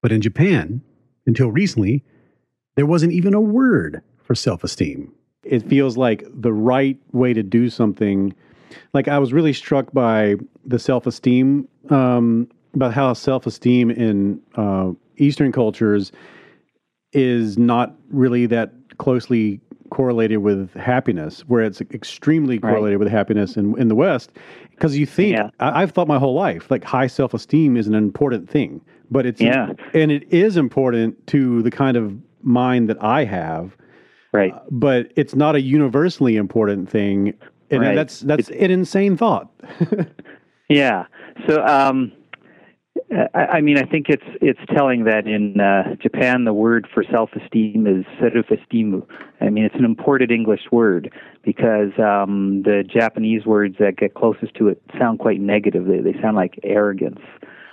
But 0.02 0.12
in 0.12 0.20
Japan, 0.20 0.82
until 1.26 1.50
recently, 1.50 2.04
there 2.76 2.86
wasn't 2.86 3.12
even 3.12 3.34
a 3.34 3.40
word 3.40 4.02
for 4.22 4.34
self 4.34 4.64
esteem 4.64 5.12
it 5.42 5.66
feels 5.68 5.96
like 5.96 6.24
the 6.32 6.52
right 6.52 6.98
way 7.12 7.32
to 7.32 7.42
do 7.42 7.70
something. 7.70 8.34
Like 8.92 9.08
I 9.08 9.18
was 9.18 9.32
really 9.32 9.52
struck 9.52 9.92
by 9.92 10.36
the 10.64 10.78
self 10.78 11.06
esteem, 11.06 11.68
um, 11.88 12.48
about 12.74 12.92
how 12.92 13.12
self 13.14 13.46
esteem 13.46 13.90
in 13.90 14.40
uh, 14.56 14.92
Eastern 15.16 15.52
cultures 15.52 16.12
is 17.12 17.58
not 17.58 17.96
really 18.10 18.46
that 18.46 18.72
closely 18.98 19.60
correlated 19.90 20.38
with 20.38 20.72
happiness, 20.74 21.40
where 21.48 21.62
it's 21.62 21.80
extremely 21.80 22.60
correlated 22.60 23.00
right. 23.00 23.04
with 23.04 23.12
happiness 23.12 23.56
in 23.56 23.76
in 23.78 23.88
the 23.88 23.96
West. 23.96 24.30
Because 24.70 24.96
you 24.96 25.04
think 25.04 25.36
yeah. 25.36 25.50
I, 25.58 25.80
have 25.80 25.90
thought 25.90 26.06
my 26.08 26.18
whole 26.18 26.34
life 26.34 26.70
like 26.70 26.84
high 26.84 27.08
self 27.08 27.34
esteem 27.34 27.76
is 27.76 27.86
an 27.88 27.94
important 27.94 28.48
thing, 28.48 28.80
but 29.10 29.26
it's 29.26 29.40
yeah. 29.40 29.72
and 29.94 30.12
it 30.12 30.32
is 30.32 30.56
important 30.56 31.26
to 31.28 31.62
the 31.62 31.70
kind 31.70 31.96
of 31.96 32.16
mind 32.42 32.88
that 32.88 33.02
I 33.02 33.24
have 33.24 33.76
Right. 34.32 34.52
Uh, 34.52 34.60
but 34.70 35.12
it's 35.16 35.34
not 35.34 35.54
a 35.54 35.60
universally 35.60 36.36
important 36.36 36.88
thing. 36.88 37.34
And 37.70 37.82
right. 37.82 37.94
that's 37.94 38.20
that's 38.20 38.48
it's, 38.48 38.62
an 38.62 38.70
insane 38.70 39.16
thought. 39.16 39.48
yeah. 40.68 41.06
So 41.46 41.64
um, 41.64 42.12
I, 43.34 43.38
I, 43.38 43.60
mean, 43.60 43.78
I 43.78 43.84
think 43.84 44.08
it's 44.08 44.24
it's 44.40 44.60
telling 44.74 45.04
that 45.04 45.26
in 45.26 45.60
uh, 45.60 45.94
Japan 45.96 46.44
the 46.44 46.52
word 46.52 46.88
for 46.92 47.04
self-esteem 47.10 47.86
is 47.86 48.04
serufestimu. 48.20 49.06
I 49.40 49.50
mean, 49.50 49.64
it's 49.64 49.74
an 49.76 49.84
imported 49.84 50.30
English 50.30 50.62
word 50.72 51.12
because 51.44 51.92
um, 51.98 52.62
the 52.64 52.84
Japanese 52.86 53.46
words 53.46 53.76
that 53.78 53.96
get 53.96 54.14
closest 54.14 54.54
to 54.54 54.68
it 54.68 54.82
sound 54.98 55.18
quite 55.18 55.40
negative. 55.40 55.86
They, 55.86 55.98
they 55.98 56.20
sound 56.20 56.36
like 56.36 56.58
arrogance. 56.62 57.20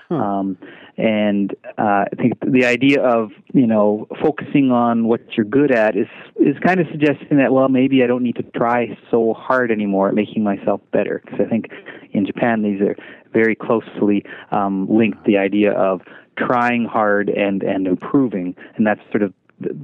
Huh. 0.10 0.16
Um, 0.16 0.58
and 0.98 1.54
uh, 1.78 2.06
I 2.06 2.16
think 2.18 2.34
the 2.40 2.66
idea 2.66 3.02
of 3.02 3.32
you 3.54 3.68
know 3.68 4.08
focusing 4.22 4.72
on 4.72 5.08
what 5.08 5.20
you're 5.36 5.46
good 5.46 5.72
at 5.72 5.98
is 5.98 6.08
is 6.38 6.56
kind 6.66 6.80
of 6.80 6.88
suggesting 6.92 7.38
that 7.38 7.52
well 7.52 7.68
maybe 7.68 8.04
I 8.04 8.08
don't 8.08 8.24
need 8.24 8.38
to 8.38 8.44
try 8.44 8.98
so 9.12 9.34
hard 9.34 9.70
anymore 9.70 10.08
at 10.08 10.16
making 10.16 10.44
myself 10.44 10.80
better 10.94 11.22
because 11.24 11.42
I 11.46 11.50
think 11.50 11.66
in 12.14 12.26
Japan 12.26 12.62
these 12.62 12.80
are 12.82 12.96
very 13.34 13.54
closely 13.54 14.24
um, 14.52 14.88
linked. 14.90 15.26
The 15.26 15.38
idea 15.38 15.74
of 15.74 16.02
trying 16.38 16.86
hard 16.86 17.30
and 17.30 17.62
and 17.62 17.86
improving, 17.86 18.56
and 18.78 18.88
that's 18.88 19.02
sort 19.12 19.24
of 19.24 19.34
the, 19.60 19.78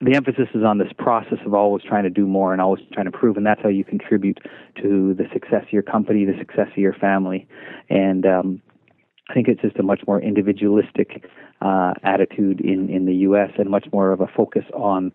the 0.00 0.14
emphasis 0.14 0.48
is 0.54 0.62
on 0.62 0.78
this 0.78 0.92
process 0.98 1.38
of 1.44 1.54
always 1.54 1.82
trying 1.82 2.04
to 2.04 2.10
do 2.10 2.26
more 2.26 2.52
and 2.52 2.62
always 2.62 2.82
trying 2.92 3.06
to 3.06 3.12
prove, 3.12 3.36
and 3.36 3.44
that's 3.44 3.60
how 3.62 3.68
you 3.68 3.84
contribute 3.84 4.38
to 4.80 5.14
the 5.14 5.24
success 5.32 5.64
of 5.64 5.72
your 5.72 5.82
company, 5.82 6.24
the 6.24 6.38
success 6.38 6.68
of 6.70 6.78
your 6.78 6.94
family, 6.94 7.48
and 7.90 8.24
um, 8.24 8.62
think 9.34 9.48
it's 9.48 9.60
just 9.60 9.76
a 9.76 9.82
much 9.82 10.00
more 10.06 10.20
individualistic 10.20 11.28
uh, 11.60 11.92
attitude 12.02 12.60
in, 12.60 12.88
in 12.88 13.04
the 13.04 13.14
U.S. 13.28 13.50
and 13.58 13.68
much 13.68 13.86
more 13.92 14.12
of 14.12 14.20
a 14.20 14.26
focus 14.26 14.64
on 14.72 15.12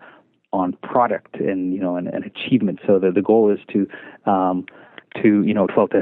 on 0.52 0.74
product 0.82 1.36
and 1.36 1.74
you 1.74 1.80
know 1.80 1.96
and, 1.96 2.08
and 2.08 2.26
achievement. 2.26 2.80
So 2.86 3.00
the 3.00 3.12
the 3.12 3.22
goal 3.22 3.52
is 3.52 3.60
to 3.74 3.88
um, 4.30 4.66
to 5.22 5.44
you 5.44 5.54
know 5.54 5.68
well 5.76 5.88
to 5.90 6.02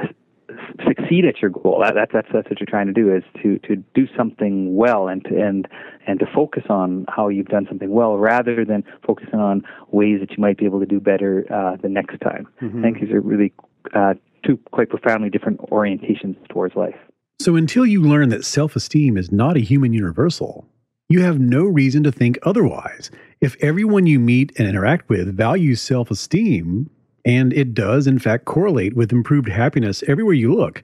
succeed 0.87 1.25
at 1.25 1.41
your 1.41 1.51
goal. 1.51 1.81
That, 1.83 1.93
that's 1.95 2.11
that's 2.13 2.27
that's 2.33 2.49
what 2.49 2.59
you're 2.59 2.67
trying 2.67 2.87
to 2.87 2.93
do 2.93 3.13
is 3.13 3.23
to 3.43 3.59
to 3.59 3.75
do 3.93 4.07
something 4.15 4.75
well 4.75 5.07
and 5.07 5.23
to, 5.25 5.41
and 5.41 5.67
and 6.07 6.19
to 6.19 6.25
focus 6.33 6.63
on 6.69 7.05
how 7.09 7.27
you've 7.27 7.47
done 7.47 7.65
something 7.67 7.89
well 7.89 8.17
rather 8.17 8.63
than 8.63 8.83
focusing 9.05 9.39
on 9.39 9.63
ways 9.91 10.19
that 10.21 10.31
you 10.31 10.37
might 10.39 10.57
be 10.57 10.65
able 10.65 10.79
to 10.79 10.85
do 10.85 10.99
better 10.99 11.45
uh, 11.53 11.75
the 11.81 11.89
next 11.89 12.19
time. 12.21 12.47
Mm-hmm. 12.61 12.79
I 12.79 12.81
think 12.81 13.01
these 13.01 13.11
are 13.11 13.21
really 13.21 13.53
uh, 13.93 14.13
two 14.45 14.57
quite 14.71 14.89
profoundly 14.89 15.29
different 15.29 15.59
orientations 15.69 16.35
towards 16.49 16.75
life. 16.75 16.95
So 17.39 17.55
until 17.55 17.85
you 17.85 18.01
learn 18.01 18.29
that 18.29 18.45
self-esteem 18.45 19.15
is 19.15 19.31
not 19.31 19.57
a 19.57 19.61
human 19.61 19.93
universal, 19.93 20.67
you 21.07 21.21
have 21.21 21.39
no 21.39 21.65
reason 21.65 22.03
to 22.03 22.11
think 22.11 22.39
otherwise. 22.43 23.11
If 23.41 23.55
everyone 23.61 24.07
you 24.07 24.19
meet 24.19 24.51
and 24.57 24.67
interact 24.67 25.07
with 25.07 25.37
values 25.37 25.79
self-esteem, 25.79 26.89
and 27.25 27.53
it 27.53 27.73
does, 27.73 28.07
in 28.07 28.17
fact, 28.19 28.45
correlate 28.45 28.95
with 28.95 29.11
improved 29.11 29.49
happiness 29.49 30.03
everywhere 30.07 30.33
you 30.33 30.53
look, 30.53 30.83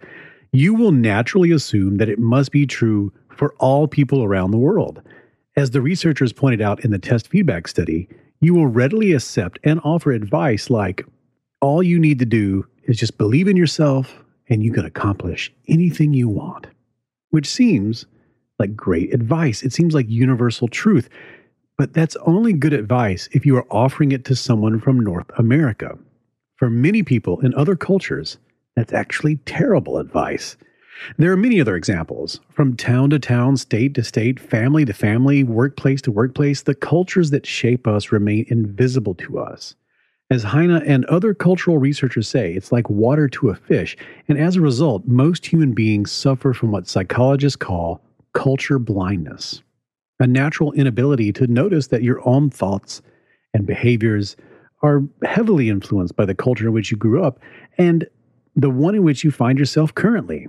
you 0.51 0.75
will 0.75 0.91
naturally 0.91 1.51
assume 1.51 1.97
that 1.97 2.09
it 2.09 2.19
must 2.19 2.51
be 2.51 2.67
true 2.67 3.11
for 3.35 3.55
all 3.59 3.87
people 3.87 4.23
around 4.23 4.51
the 4.51 4.57
world. 4.57 5.01
As 5.55 5.71
the 5.71 5.81
researchers 5.81 6.31
pointed 6.31 6.61
out 6.61 6.85
in 6.85 6.91
the 6.91 6.99
test 6.99 7.27
feedback 7.27 7.67
study, 7.67 8.07
you 8.41 8.53
will 8.53 8.67
readily 8.67 9.13
accept 9.13 9.57
and 9.63 9.79
offer 9.83 10.11
advice 10.11 10.69
like, 10.69 11.05
all 11.61 11.81
you 11.81 11.97
need 11.97 12.19
to 12.19 12.25
do 12.25 12.67
is 12.83 12.97
just 12.97 13.17
believe 13.17 13.47
in 13.47 13.57
yourself 13.57 14.22
and 14.49 14.63
you 14.63 14.71
can 14.71 14.85
accomplish 14.85 15.51
anything 15.67 16.13
you 16.13 16.29
want, 16.29 16.67
which 17.29 17.47
seems 17.47 18.05
like 18.59 18.75
great 18.75 19.13
advice. 19.13 19.63
It 19.63 19.73
seems 19.73 19.93
like 19.93 20.09
universal 20.09 20.67
truth. 20.67 21.09
But 21.77 21.93
that's 21.93 22.15
only 22.17 22.53
good 22.53 22.73
advice 22.73 23.27
if 23.31 23.45
you 23.45 23.57
are 23.57 23.65
offering 23.71 24.11
it 24.11 24.25
to 24.25 24.35
someone 24.35 24.79
from 24.79 24.99
North 24.99 25.29
America. 25.37 25.97
For 26.55 26.69
many 26.69 27.03
people 27.03 27.39
in 27.41 27.53
other 27.55 27.75
cultures, 27.75 28.37
that's 28.75 28.93
actually 28.93 29.37
terrible 29.37 29.97
advice. 29.97 30.55
There 31.17 31.31
are 31.31 31.37
many 31.37 31.59
other 31.59 31.75
examples. 31.75 32.39
From 32.51 32.77
town 32.77 33.09
to 33.09 33.19
town, 33.19 33.57
state 33.57 33.95
to 33.95 34.03
state, 34.03 34.39
family 34.39 34.85
to 34.85 34.93
family, 34.93 35.43
workplace 35.43 36.01
to 36.03 36.11
workplace, 36.11 36.61
the 36.61 36.75
cultures 36.75 37.31
that 37.31 37.45
shape 37.45 37.87
us 37.87 38.11
remain 38.11 38.45
invisible 38.49 39.15
to 39.15 39.39
us. 39.39 39.75
As 40.33 40.41
Heine 40.41 40.71
and 40.71 41.05
other 41.05 41.35
cultural 41.35 41.77
researchers 41.77 42.27
say, 42.27 42.53
it's 42.55 42.71
like 42.71 42.89
water 42.89 43.27
to 43.27 43.49
a 43.49 43.55
fish, 43.55 43.95
and 44.27 44.35
as 44.35 44.55
a 44.55 44.61
result, 44.61 45.05
most 45.05 45.45
human 45.45 45.73
beings 45.73 46.11
suffer 46.11 46.55
from 46.55 46.71
what 46.71 46.87
psychologists 46.87 47.55
call 47.55 48.01
culture 48.33 48.79
blindness 48.79 49.61
a 50.19 50.25
natural 50.25 50.71
inability 50.71 51.31
to 51.33 51.45
notice 51.45 51.85
that 51.87 52.01
your 52.01 52.27
own 52.27 52.49
thoughts 52.49 53.03
and 53.53 53.67
behaviors 53.67 54.35
are 54.81 55.03
heavily 55.23 55.69
influenced 55.69 56.15
by 56.15 56.25
the 56.25 56.33
culture 56.33 56.65
in 56.65 56.73
which 56.73 56.89
you 56.89 56.97
grew 56.97 57.23
up 57.23 57.39
and 57.77 58.07
the 58.55 58.71
one 58.71 58.95
in 58.95 59.03
which 59.03 59.23
you 59.23 59.29
find 59.29 59.59
yourself 59.59 59.93
currently. 59.93 60.47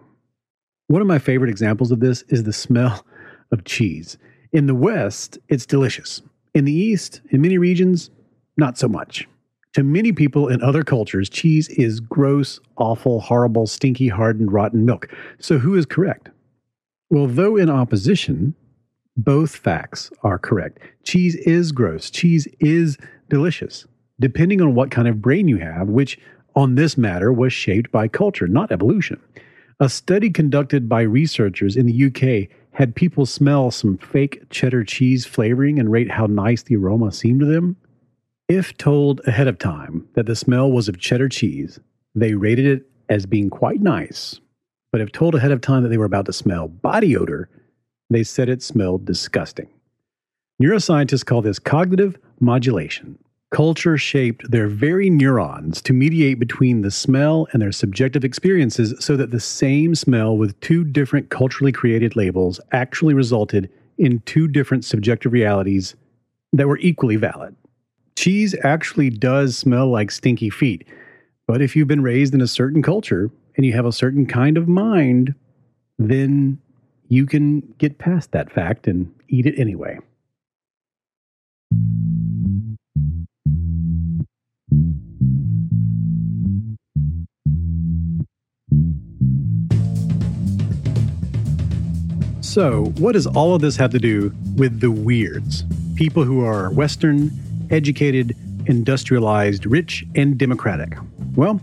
One 0.87 1.03
of 1.03 1.09
my 1.09 1.19
favorite 1.19 1.51
examples 1.51 1.93
of 1.93 2.01
this 2.01 2.23
is 2.29 2.45
the 2.45 2.55
smell 2.55 3.05
of 3.53 3.65
cheese. 3.65 4.17
In 4.51 4.67
the 4.67 4.75
West, 4.75 5.37
it's 5.51 5.67
delicious. 5.67 6.23
In 6.55 6.65
the 6.65 6.73
East, 6.73 7.21
in 7.29 7.43
many 7.43 7.59
regions, 7.59 8.09
not 8.57 8.79
so 8.79 8.89
much. 8.89 9.29
To 9.75 9.83
many 9.83 10.13
people 10.13 10.49
in 10.49 10.63
other 10.63 10.85
cultures, 10.85 11.29
cheese 11.29 11.69
is 11.69 12.01
gross, 12.01 12.61
awful, 12.77 13.21
horrible, 13.21 13.67
stinky, 13.67 14.09
hardened, 14.09 14.53
rotten 14.53 14.85
milk. 14.85 15.09
So 15.39 15.59
who 15.59 15.75
is 15.75 15.85
correct? 15.85 16.29
Well, 17.11 17.27
though 17.27 17.57
in 17.57 17.69
opposition, 17.69 18.55
both 19.17 19.55
facts 19.55 20.11
are 20.23 20.39
correct. 20.39 20.79
Cheese 21.05 21.35
is 21.37 21.73
gross. 21.73 22.11
Cheese 22.11 22.49
is 22.61 22.97
delicious 23.29 23.87
depending 24.21 24.61
on 24.61 24.75
what 24.75 24.91
kind 24.91 25.09
of 25.09 25.21
brain 25.21 25.49
you 25.49 25.57
have, 25.59 25.89
which 25.89 26.19
on 26.55 26.75
this 26.75 26.97
matter 26.97 27.33
was 27.33 27.53
shaped 27.53 27.91
by 27.91 28.09
culture, 28.09 28.47
not 28.47 28.71
evolution. 28.71 29.21
A 29.81 29.89
study 29.89 30.31
conducted 30.31 30.89
by 30.89 31.03
researchers 31.03 31.77
in 31.77 31.87
the 31.87 32.07
UK 32.07 32.49
had 32.73 32.95
people 32.95 33.27
smell 33.27 33.71
some 33.71 33.99
fake 33.99 34.43
cheddar 34.51 34.85
cheese 34.85 35.27
flavoring 35.27 35.79
and 35.79 35.91
rate 35.91 36.11
how 36.11 36.27
nice 36.27 36.63
the 36.63 36.77
aroma 36.77 37.11
seemed 37.13 37.41
to 37.41 37.47
them. 37.47 37.77
If 38.49 38.77
told 38.77 39.23
ahead 39.27 39.49
of 39.49 39.59
time 39.59 40.07
that 40.15 40.27
the 40.27 40.37
smell 40.37 40.71
was 40.71 40.87
of 40.87 40.99
cheddar 40.99 41.31
cheese, 41.31 41.81
they 42.15 42.35
rated 42.35 42.67
it 42.67 42.87
as 43.09 43.25
being 43.25 43.49
quite 43.49 43.81
nice. 43.81 44.39
But 44.93 45.01
if 45.01 45.11
told 45.13 45.35
ahead 45.35 45.51
of 45.51 45.63
time 45.63 45.83
that 45.83 45.89
they 45.89 45.97
were 45.97 46.05
about 46.05 46.27
to 46.27 46.33
smell 46.35 46.69
body 46.69 47.17
odor, 47.17 47.49
they 48.11 48.23
said 48.23 48.51
it 48.51 48.63
smelled 48.63 49.07
disgusting. 49.07 49.71
Neuroscientists 50.63 51.25
call 51.25 51.41
this 51.41 51.59
cognitive 51.59 52.19
modulation. 52.39 53.19
Culture 53.51 53.97
shaped 53.97 54.51
their 54.51 54.69
very 54.69 55.09
neurons 55.09 55.81
to 55.81 55.95
mediate 55.95 56.39
between 56.39 56.83
the 56.83 56.91
smell 56.91 57.47
and 57.53 57.63
their 57.63 57.73
subjective 57.73 58.25
experiences 58.25 58.95
so 58.99 59.17
that 59.17 59.31
the 59.31 59.41
same 59.41 59.95
smell 59.95 60.37
with 60.37 60.61
two 60.61 60.85
different 60.85 61.31
culturally 61.31 61.73
created 61.73 62.15
labels 62.15 62.61
actually 62.73 63.15
resulted 63.15 63.71
in 63.97 64.21
two 64.27 64.49
different 64.49 64.85
subjective 64.85 65.33
realities 65.33 65.95
that 66.53 66.69
were 66.69 66.79
equally 66.79 67.17
valid. 67.17 67.57
Cheese 68.17 68.55
actually 68.63 69.11
does 69.11 69.59
smell 69.59 69.89
like 69.89 70.11
stinky 70.11 70.49
feet, 70.51 70.87
but 71.47 71.61
if 71.61 71.75
you've 71.75 71.89
been 71.89 72.03
raised 72.03 72.33
in 72.33 72.41
a 72.41 72.47
certain 72.47 72.83
culture 72.83 73.31
and 73.57 73.67
you 73.67 73.73
have 73.73 73.87
a 73.87 73.93
certain 73.93 74.27
kind 74.27 74.57
of 74.57 74.69
mind, 74.69 75.35
then 75.99 76.59
you 77.09 77.27
can 77.27 77.61
get 77.79 77.99
past 77.99 78.33
that 78.33 78.51
fact 78.51 78.87
and 78.87 79.13
eat 79.29 79.47
it 79.47 79.59
anyway. 79.59 79.99
So, 92.41 92.85
what 92.99 93.13
does 93.13 93.27
all 93.27 93.57
of 93.57 93.61
this 93.61 93.75
have 93.77 93.91
to 93.91 93.99
do 93.99 94.33
with 94.55 94.79
the 94.79 94.91
weirds? 94.91 95.65
People 95.97 96.23
who 96.23 96.45
are 96.45 96.71
Western, 96.71 97.33
educated, 97.71 98.37
industrialized, 98.67 99.67
rich, 99.67 100.05
and 100.15 100.39
democratic. 100.39 100.97
Well, 101.35 101.61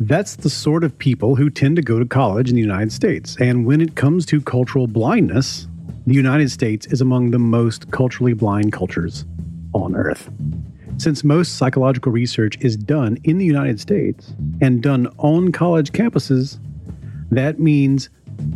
that's 0.00 0.36
the 0.36 0.50
sort 0.50 0.84
of 0.84 0.96
people 0.98 1.36
who 1.36 1.50
tend 1.50 1.76
to 1.76 1.82
go 1.82 1.98
to 1.98 2.04
college 2.04 2.48
in 2.48 2.56
the 2.56 2.62
United 2.62 2.92
States. 2.92 3.36
And 3.40 3.66
when 3.66 3.80
it 3.80 3.94
comes 3.94 4.26
to 4.26 4.40
cultural 4.40 4.86
blindness, 4.86 5.66
the 6.06 6.14
United 6.14 6.50
States 6.50 6.86
is 6.86 7.00
among 7.00 7.30
the 7.30 7.38
most 7.38 7.90
culturally 7.92 8.32
blind 8.32 8.72
cultures 8.72 9.24
on 9.72 9.94
earth. 9.94 10.28
Since 10.98 11.24
most 11.24 11.56
psychological 11.56 12.12
research 12.12 12.58
is 12.60 12.76
done 12.76 13.18
in 13.24 13.38
the 13.38 13.44
United 13.44 13.80
States 13.80 14.32
and 14.60 14.82
done 14.82 15.08
on 15.18 15.52
college 15.52 15.92
campuses, 15.92 16.58
that 17.30 17.58
means 17.58 18.08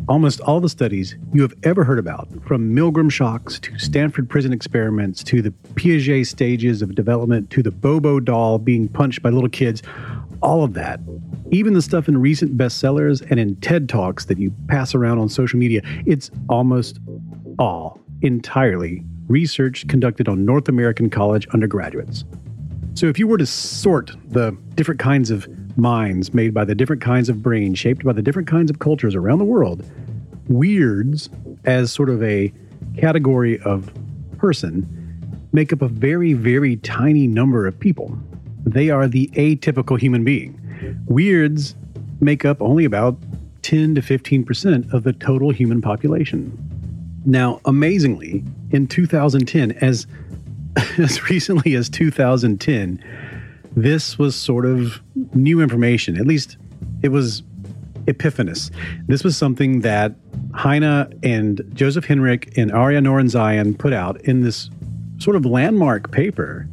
almost 0.09 0.41
all 0.41 0.61
the 0.61 0.69
studies 0.69 1.17
you 1.33 1.43
have 1.43 1.55
ever 1.63 1.85
heard 1.85 1.99
about, 1.99 2.29
from 2.47 2.75
Milgram 2.75 3.11
shocks 3.11 3.59
to 3.61 3.79
Stanford 3.79 4.29
prison 4.29 4.53
experiments 4.53 5.23
to 5.25 5.43
the 5.43 5.51
Piaget 5.75 6.27
stages 6.27 6.83
of 6.83 6.95
development 6.95 7.51
to 7.51 7.63
the 7.63 7.71
Bobo 7.71 8.21
doll 8.21 8.59
being 8.59 8.89
punched 8.89 9.23
by 9.23 9.31
little 9.31 9.49
kids, 9.49 9.83
all 10.43 10.63
of 10.63 10.75
that, 10.75 11.01
even 11.51 11.75
the 11.75 11.83
stuff 11.83 12.09
in 12.09 12.19
recent 12.19 12.57
bestsellers 12.57 13.29
and 13.31 13.41
in 13.41 13.57
TED 13.57 13.89
Talks 13.89 14.27
that 14.27 14.39
you 14.39 14.53
pass 14.69 14.95
around 14.95 15.19
on 15.19 15.29
social 15.29 15.59
media, 15.59 15.81
it's 16.07 16.31
almost 16.49 16.99
all 17.59 18.01
entirely 18.23 19.05
research 19.29 19.87
conducted 19.89 20.29
on 20.29 20.45
North 20.45 20.69
American 20.69 21.11
college 21.11 21.47
undergraduates. 21.49 22.25
So 22.95 23.07
if 23.07 23.19
you 23.19 23.27
were 23.27 23.39
to 23.39 23.47
sort 23.47 24.13
the 24.29 24.57
different 24.75 25.01
kinds 25.01 25.31
of 25.31 25.49
minds 25.77 26.33
made 26.33 26.55
by 26.55 26.65
the 26.65 26.75
different 26.75 27.03
kinds 27.03 27.29
of 27.29 27.43
brains 27.43 27.79
shaped 27.79 28.05
by 28.05 28.13
the 28.13 28.23
different 28.23 28.49
kinds 28.49 28.71
of 28.71 28.79
cultures 28.79 29.15
around 29.15 29.39
the 29.39 29.45
world, 29.45 29.85
weirds 30.49 31.29
as 31.65 31.93
sort 31.93 32.09
of 32.09 32.23
a 32.23 32.53
category 32.97 33.59
of 33.61 33.93
person 34.39 34.93
make 35.53 35.73
up 35.73 35.83
a 35.83 35.89
very, 35.89 36.33
very 36.33 36.77
tiny 36.77 37.27
number 37.27 37.67
of 37.67 37.79
people. 37.79 38.19
They 38.65 38.91
are 38.91 39.09
the 39.09 39.29
atypical 39.29 39.99
human 39.99 40.25
being. 40.25 40.61
Weirds 41.07 41.75
make 42.21 42.45
up 42.45 42.61
only 42.61 42.85
about 42.85 43.19
10 43.63 43.95
to 43.97 44.01
15% 44.01 44.93
of 44.93 45.03
the 45.03 45.13
total 45.13 45.51
human 45.51 45.81
population. 45.81 46.57
Now, 47.25 47.61
amazingly, 47.65 48.45
in 48.71 48.87
2010, 48.87 49.73
as 49.73 50.07
as 50.99 51.31
recently 51.31 51.75
as 51.75 51.89
2010, 51.89 53.03
this 53.77 54.19
was 54.19 54.35
sort 54.35 54.65
of 54.65 55.01
new 55.35 55.61
information. 55.61 56.17
At 56.17 56.27
least 56.27 56.57
it 57.03 57.11
was 57.11 57.43
epiphanous. 58.07 58.71
This 59.07 59.23
was 59.23 59.37
something 59.37 59.81
that 59.81 60.15
Heine 60.55 61.13
and 61.23 61.63
Joseph 61.75 62.07
Henrich 62.07 62.57
and 62.57 62.73
Ara 62.73 62.95
Norenzayan 62.95 63.79
put 63.79 63.93
out 63.93 64.21
in 64.23 64.43
this 64.43 64.71
sort 65.19 65.37
of 65.37 65.45
landmark 65.45 66.11
paper 66.11 66.67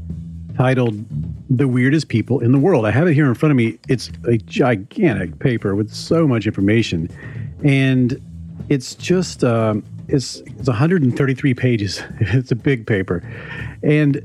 titled 0.56 1.04
The 1.50 1.68
Weirdest 1.68 2.08
People 2.08 2.40
in 2.40 2.52
the 2.52 2.60
World. 2.60 2.86
I 2.86 2.92
have 2.92 3.08
it 3.08 3.14
here 3.14 3.28
in 3.28 3.34
front 3.34 3.52
of 3.52 3.58
me. 3.58 3.78
It's 3.90 4.10
a 4.26 4.38
gigantic 4.38 5.40
paper 5.40 5.76
with 5.76 5.94
so 5.94 6.28
much 6.28 6.46
information. 6.48 7.10
And 7.64 8.22
it's 8.70 8.96
just, 8.96 9.44
um, 9.44 9.84
it's, 10.08 10.38
it's 10.38 10.68
133 10.68 11.54
pages. 11.54 12.02
it's 12.20 12.52
a 12.52 12.56
big 12.56 12.88
paper. 12.88 13.24
And 13.82 14.22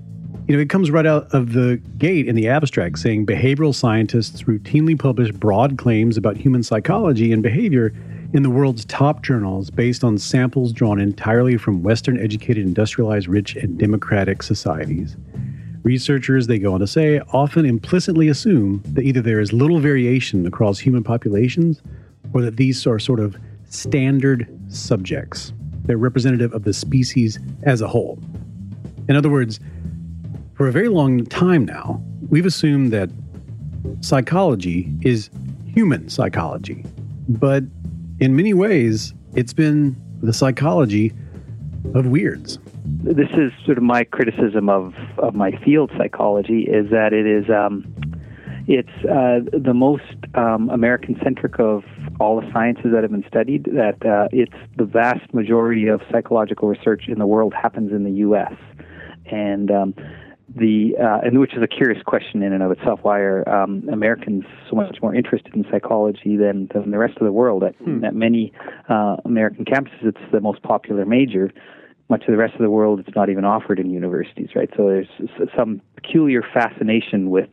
You 0.48 0.56
know, 0.56 0.62
it 0.62 0.70
comes 0.70 0.90
right 0.90 1.04
out 1.04 1.34
of 1.34 1.52
the 1.52 1.76
gate 1.98 2.26
in 2.26 2.34
the 2.34 2.48
abstract 2.48 3.00
saying 3.00 3.26
behavioral 3.26 3.74
scientists 3.74 4.44
routinely 4.44 4.98
publish 4.98 5.30
broad 5.30 5.76
claims 5.76 6.16
about 6.16 6.38
human 6.38 6.62
psychology 6.62 7.34
and 7.34 7.42
behavior 7.42 7.92
in 8.32 8.42
the 8.42 8.48
world's 8.48 8.86
top 8.86 9.22
journals 9.22 9.68
based 9.68 10.02
on 10.02 10.16
samples 10.16 10.72
drawn 10.72 10.98
entirely 10.98 11.58
from 11.58 11.82
Western 11.82 12.18
educated, 12.18 12.64
industrialized, 12.64 13.28
rich, 13.28 13.56
and 13.56 13.78
democratic 13.78 14.42
societies. 14.42 15.18
Researchers, 15.82 16.46
they 16.46 16.58
go 16.58 16.72
on 16.72 16.80
to 16.80 16.86
say, 16.86 17.20
often 17.34 17.66
implicitly 17.66 18.28
assume 18.28 18.82
that 18.94 19.02
either 19.04 19.20
there 19.20 19.40
is 19.40 19.52
little 19.52 19.80
variation 19.80 20.46
across 20.46 20.78
human 20.78 21.04
populations 21.04 21.82
or 22.32 22.40
that 22.40 22.56
these 22.56 22.86
are 22.86 22.98
sort 22.98 23.20
of 23.20 23.36
standard 23.68 24.48
subjects. 24.68 25.52
They're 25.84 25.98
representative 25.98 26.54
of 26.54 26.64
the 26.64 26.72
species 26.72 27.38
as 27.64 27.82
a 27.82 27.86
whole. 27.86 28.18
In 29.10 29.16
other 29.16 29.30
words, 29.30 29.60
for 30.58 30.66
a 30.66 30.72
very 30.72 30.88
long 30.88 31.24
time 31.26 31.64
now, 31.64 32.02
we've 32.30 32.44
assumed 32.44 32.92
that 32.92 33.08
psychology 34.00 34.92
is 35.02 35.30
human 35.72 36.08
psychology. 36.08 36.84
But 37.28 37.62
in 38.18 38.34
many 38.34 38.52
ways, 38.54 39.14
it's 39.36 39.52
been 39.52 39.96
the 40.20 40.32
psychology 40.32 41.12
of 41.94 42.06
weirds. 42.06 42.58
This 42.84 43.30
is 43.34 43.52
sort 43.64 43.78
of 43.78 43.84
my 43.84 44.02
criticism 44.02 44.68
of, 44.68 44.94
of 45.18 45.36
my 45.36 45.52
field 45.64 45.92
psychology 45.96 46.62
is 46.62 46.90
that 46.90 47.12
it 47.12 47.24
is 47.24 47.48
um, 47.48 47.86
it's 48.66 48.88
uh, 49.04 49.40
the 49.56 49.72
most 49.72 50.02
um, 50.34 50.70
American 50.70 51.16
centric 51.22 51.60
of 51.60 51.84
all 52.18 52.40
the 52.40 52.50
sciences 52.52 52.86
that 52.92 53.02
have 53.02 53.12
been 53.12 53.24
studied. 53.28 53.64
That 53.74 54.04
uh, 54.04 54.26
it's 54.32 54.56
the 54.76 54.84
vast 54.84 55.32
majority 55.32 55.86
of 55.86 56.00
psychological 56.10 56.66
research 56.66 57.04
in 57.06 57.20
the 57.20 57.26
world 57.26 57.54
happens 57.54 57.92
in 57.92 58.02
the 58.02 58.10
U.S. 58.10 58.54
and 59.30 59.70
um, 59.70 59.94
the 60.54 60.94
uh, 60.98 61.20
and 61.26 61.38
which 61.38 61.54
is 61.54 61.62
a 61.62 61.66
curious 61.66 62.02
question 62.02 62.42
in 62.42 62.52
and 62.52 62.62
of 62.62 62.70
itself. 62.70 63.00
Why 63.02 63.20
are 63.20 63.48
um, 63.48 63.88
Americans 63.92 64.44
so 64.68 64.76
much 64.76 64.98
more 65.02 65.14
interested 65.14 65.54
in 65.54 65.64
psychology 65.70 66.36
than, 66.36 66.68
than 66.72 66.90
the 66.90 66.98
rest 66.98 67.16
of 67.18 67.24
the 67.24 67.32
world? 67.32 67.64
At, 67.64 67.74
hmm. 67.76 68.04
at 68.04 68.14
many 68.14 68.52
uh, 68.88 69.16
American 69.24 69.64
campuses, 69.64 70.02
it's 70.02 70.32
the 70.32 70.40
most 70.40 70.62
popular 70.62 71.04
major. 71.04 71.52
Much 72.08 72.22
of 72.22 72.28
the 72.28 72.38
rest 72.38 72.54
of 72.54 72.60
the 72.60 72.70
world, 72.70 73.00
it's 73.00 73.14
not 73.14 73.28
even 73.28 73.44
offered 73.44 73.78
in 73.78 73.90
universities, 73.90 74.48
right? 74.54 74.70
So 74.76 74.86
there's 74.86 75.08
some 75.54 75.82
peculiar 75.96 76.42
fascination 76.42 77.28
with 77.28 77.50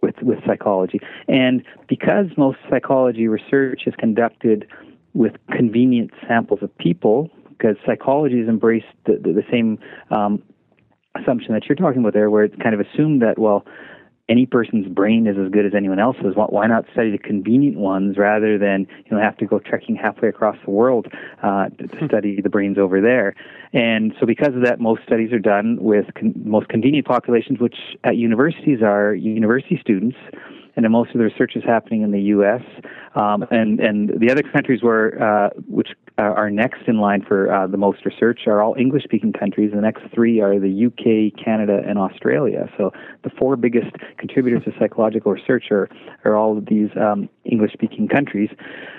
with 0.00 0.14
with 0.22 0.38
psychology, 0.46 1.00
and 1.28 1.62
because 1.88 2.26
most 2.36 2.58
psychology 2.70 3.28
research 3.28 3.82
is 3.86 3.94
conducted 3.98 4.66
with 5.12 5.34
convenient 5.54 6.10
samples 6.26 6.60
of 6.62 6.76
people, 6.78 7.30
because 7.50 7.76
psychology 7.86 8.40
has 8.40 8.48
embraced 8.48 8.86
the, 9.04 9.20
the, 9.22 9.32
the 9.34 9.44
same 9.50 9.78
um, 10.10 10.42
assumption 11.20 11.54
that 11.54 11.66
you're 11.68 11.76
talking 11.76 12.00
about 12.00 12.14
there, 12.14 12.30
where 12.30 12.44
it's 12.44 12.56
kind 12.62 12.74
of 12.74 12.80
assumed 12.80 13.22
that, 13.22 13.38
well, 13.38 13.64
any 14.28 14.46
person's 14.46 14.86
brain 14.88 15.26
is 15.26 15.36
as 15.36 15.50
good 15.50 15.66
as 15.66 15.72
anyone 15.76 15.98
else's. 15.98 16.34
Why 16.34 16.66
not 16.66 16.84
study 16.92 17.10
the 17.10 17.18
convenient 17.18 17.76
ones 17.76 18.16
rather 18.16 18.56
than 18.56 18.86
you 19.04 19.16
know 19.16 19.22
have 19.22 19.36
to 19.38 19.46
go 19.46 19.58
trekking 19.58 19.96
halfway 19.96 20.28
across 20.28 20.56
the 20.64 20.70
world 20.70 21.08
uh, 21.42 21.68
to, 21.68 21.88
to 21.88 22.06
study 22.06 22.40
the 22.40 22.48
brains 22.48 22.78
over 22.78 23.00
there? 23.00 23.34
And 23.72 24.14
so, 24.20 24.26
because 24.26 24.54
of 24.54 24.64
that, 24.64 24.80
most 24.80 25.02
studies 25.02 25.32
are 25.32 25.40
done 25.40 25.76
with 25.80 26.06
con- 26.14 26.34
most 26.36 26.68
convenient 26.68 27.06
populations, 27.06 27.58
which 27.58 27.76
at 28.04 28.16
universities 28.16 28.78
are 28.82 29.14
university 29.14 29.78
students 29.80 30.16
and 30.76 30.90
most 30.90 31.10
of 31.10 31.18
the 31.18 31.24
research 31.24 31.52
is 31.54 31.64
happening 31.64 32.02
in 32.02 32.12
the 32.12 32.20
U.S. 32.20 32.62
Um, 33.14 33.44
and 33.50 33.80
and 33.80 34.08
the 34.20 34.30
other 34.30 34.42
countries 34.42 34.82
where 34.82 35.22
uh, 35.22 35.50
which 35.68 35.88
are 36.18 36.50
next 36.50 36.82
in 36.86 36.98
line 36.98 37.24
for 37.26 37.52
uh, 37.52 37.66
the 37.66 37.76
most 37.76 38.04
research 38.04 38.40
are 38.46 38.62
all 38.62 38.74
English-speaking 38.78 39.32
countries. 39.32 39.72
The 39.74 39.80
next 39.80 40.02
three 40.14 40.40
are 40.40 40.58
the 40.58 40.68
U.K., 40.68 41.32
Canada, 41.42 41.80
and 41.86 41.98
Australia. 41.98 42.68
So 42.76 42.92
the 43.24 43.30
four 43.30 43.56
biggest 43.56 43.92
contributors 44.18 44.64
to 44.64 44.72
psychological 44.78 45.32
research 45.32 45.66
are 45.70 45.88
are 46.24 46.36
all 46.36 46.58
of 46.58 46.66
these 46.66 46.90
um, 47.00 47.28
English-speaking 47.44 48.08
countries. 48.08 48.50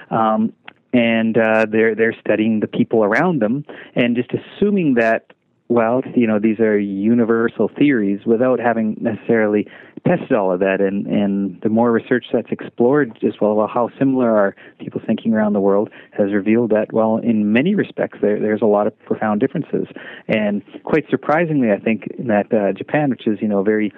Um, 0.09 0.53
and 0.93 1.37
uh, 1.37 1.65
they're 1.69 1.95
they're 1.95 2.15
studying 2.19 2.59
the 2.59 2.67
people 2.67 3.03
around 3.03 3.41
them, 3.41 3.65
and 3.95 4.15
just 4.15 4.29
assuming 4.31 4.95
that 4.95 5.32
well, 5.73 6.01
you 6.15 6.27
know, 6.27 6.39
these 6.39 6.59
are 6.59 6.77
universal 6.77 7.67
theories 7.67 8.19
without 8.25 8.59
having 8.59 8.95
necessarily 9.01 9.67
tested 10.07 10.33
all 10.33 10.53
of 10.53 10.59
that. 10.59 10.81
And, 10.81 11.07
and 11.07 11.59
the 11.61 11.69
more 11.69 11.91
research 11.91 12.25
that's 12.31 12.51
explored 12.51 13.17
as 13.25 13.33
well, 13.41 13.55
well, 13.55 13.67
how 13.67 13.89
similar 13.97 14.29
are 14.29 14.55
people 14.79 15.01
thinking 15.05 15.33
around 15.33 15.53
the 15.53 15.59
world 15.59 15.89
has 16.11 16.31
revealed 16.31 16.69
that, 16.69 16.93
well, 16.93 17.17
in 17.17 17.51
many 17.51 17.73
respects, 17.73 18.19
there, 18.21 18.39
there's 18.39 18.61
a 18.61 18.67
lot 18.67 18.85
of 18.85 18.97
profound 18.99 19.41
differences. 19.41 19.87
And 20.27 20.61
quite 20.83 21.05
surprisingly, 21.09 21.69
I 21.71 21.79
think 21.79 22.03
that 22.19 22.53
uh, 22.53 22.73
Japan, 22.77 23.09
which 23.09 23.25
is, 23.25 23.39
you 23.41 23.47
know, 23.47 23.63
very 23.63 23.91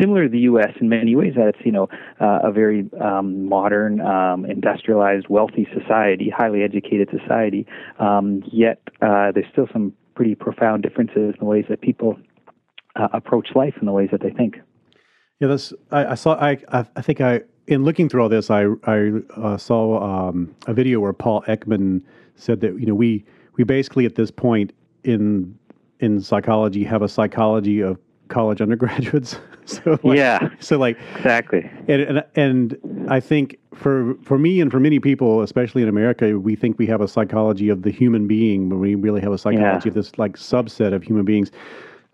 similar 0.00 0.24
to 0.24 0.28
the 0.28 0.38
U.S. 0.40 0.70
in 0.80 0.88
many 0.88 1.16
ways. 1.16 1.32
That 1.36 1.48
it's 1.48 1.58
you 1.64 1.72
know 1.72 1.88
uh, 2.20 2.38
a 2.44 2.52
very 2.52 2.88
um, 3.02 3.48
modern, 3.48 4.00
um, 4.00 4.44
industrialized, 4.44 5.26
wealthy 5.28 5.66
society, 5.76 6.32
highly 6.34 6.62
educated 6.62 7.08
society. 7.10 7.66
Um, 7.98 8.42
yet 8.52 8.80
uh, 9.02 9.32
there's 9.32 9.46
still 9.52 9.66
some 9.72 9.94
pretty 10.20 10.34
profound 10.34 10.82
differences 10.82 11.32
in 11.32 11.36
the 11.38 11.46
ways 11.46 11.64
that 11.70 11.80
people 11.80 12.14
uh, 12.94 13.08
approach 13.14 13.48
life 13.54 13.72
and 13.78 13.88
the 13.88 13.92
ways 13.92 14.10
that 14.12 14.20
they 14.20 14.28
think. 14.28 14.58
Yeah, 15.38 15.48
that's. 15.48 15.72
I, 15.90 16.08
I 16.08 16.14
saw. 16.14 16.34
I, 16.34 16.58
I 16.70 17.00
think 17.00 17.22
I 17.22 17.40
in 17.68 17.84
looking 17.84 18.06
through 18.06 18.22
all 18.22 18.28
this, 18.28 18.50
I 18.50 18.66
I 18.84 19.12
uh, 19.34 19.56
saw 19.56 20.28
um, 20.28 20.54
a 20.66 20.74
video 20.74 21.00
where 21.00 21.14
Paul 21.14 21.40
Ekman 21.48 22.02
said 22.34 22.60
that 22.60 22.78
you 22.78 22.84
know 22.84 22.94
we 22.94 23.24
we 23.56 23.64
basically 23.64 24.04
at 24.04 24.14
this 24.14 24.30
point 24.30 24.74
in 25.04 25.58
in 26.00 26.20
psychology 26.20 26.84
have 26.84 27.00
a 27.00 27.08
psychology 27.08 27.80
of 27.80 27.98
college 28.30 28.60
undergraduates. 28.60 29.38
so 29.66 29.98
like, 30.02 30.16
yeah, 30.16 30.48
so 30.60 30.78
like 30.78 30.98
exactly. 31.16 31.70
And, 31.88 32.02
and 32.02 32.24
and 32.36 33.10
I 33.10 33.20
think 33.20 33.58
for 33.74 34.14
for 34.22 34.38
me 34.38 34.60
and 34.60 34.70
for 34.70 34.80
many 34.80 34.98
people, 34.98 35.42
especially 35.42 35.82
in 35.82 35.88
America, 35.88 36.38
we 36.38 36.56
think 36.56 36.78
we 36.78 36.86
have 36.86 37.00
a 37.00 37.08
psychology 37.08 37.68
of 37.68 37.82
the 37.82 37.90
human 37.90 38.26
being, 38.26 38.68
but 38.68 38.76
we 38.76 38.94
really 38.94 39.20
have 39.20 39.32
a 39.32 39.38
psychology 39.38 39.86
yeah. 39.86 39.88
of 39.88 39.94
this 39.94 40.18
like 40.18 40.36
subset 40.36 40.94
of 40.94 41.02
human 41.02 41.24
beings. 41.24 41.50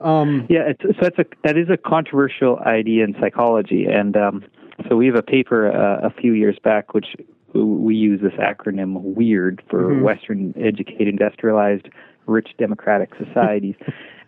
Um, 0.00 0.46
yeah, 0.50 0.68
it's, 0.68 0.82
so 0.82 1.00
that's 1.00 1.18
a 1.18 1.24
that 1.44 1.56
is 1.56 1.70
a 1.70 1.76
controversial 1.76 2.58
idea 2.58 3.04
in 3.04 3.14
psychology, 3.20 3.86
and 3.86 4.16
um, 4.16 4.44
so 4.88 4.96
we 4.96 5.06
have 5.06 5.14
a 5.14 5.22
paper 5.22 5.70
uh, 5.70 6.06
a 6.06 6.10
few 6.10 6.32
years 6.32 6.58
back 6.62 6.92
which 6.92 7.16
we 7.54 7.94
use 7.94 8.20
this 8.20 8.34
acronym 8.34 9.00
WEIRD 9.00 9.62
for 9.70 9.84
mm-hmm. 9.84 10.02
Western 10.02 10.54
Educated 10.56 11.08
Industrialized 11.08 11.88
Rich 12.26 12.50
Democratic 12.58 13.12
Societies, 13.24 13.76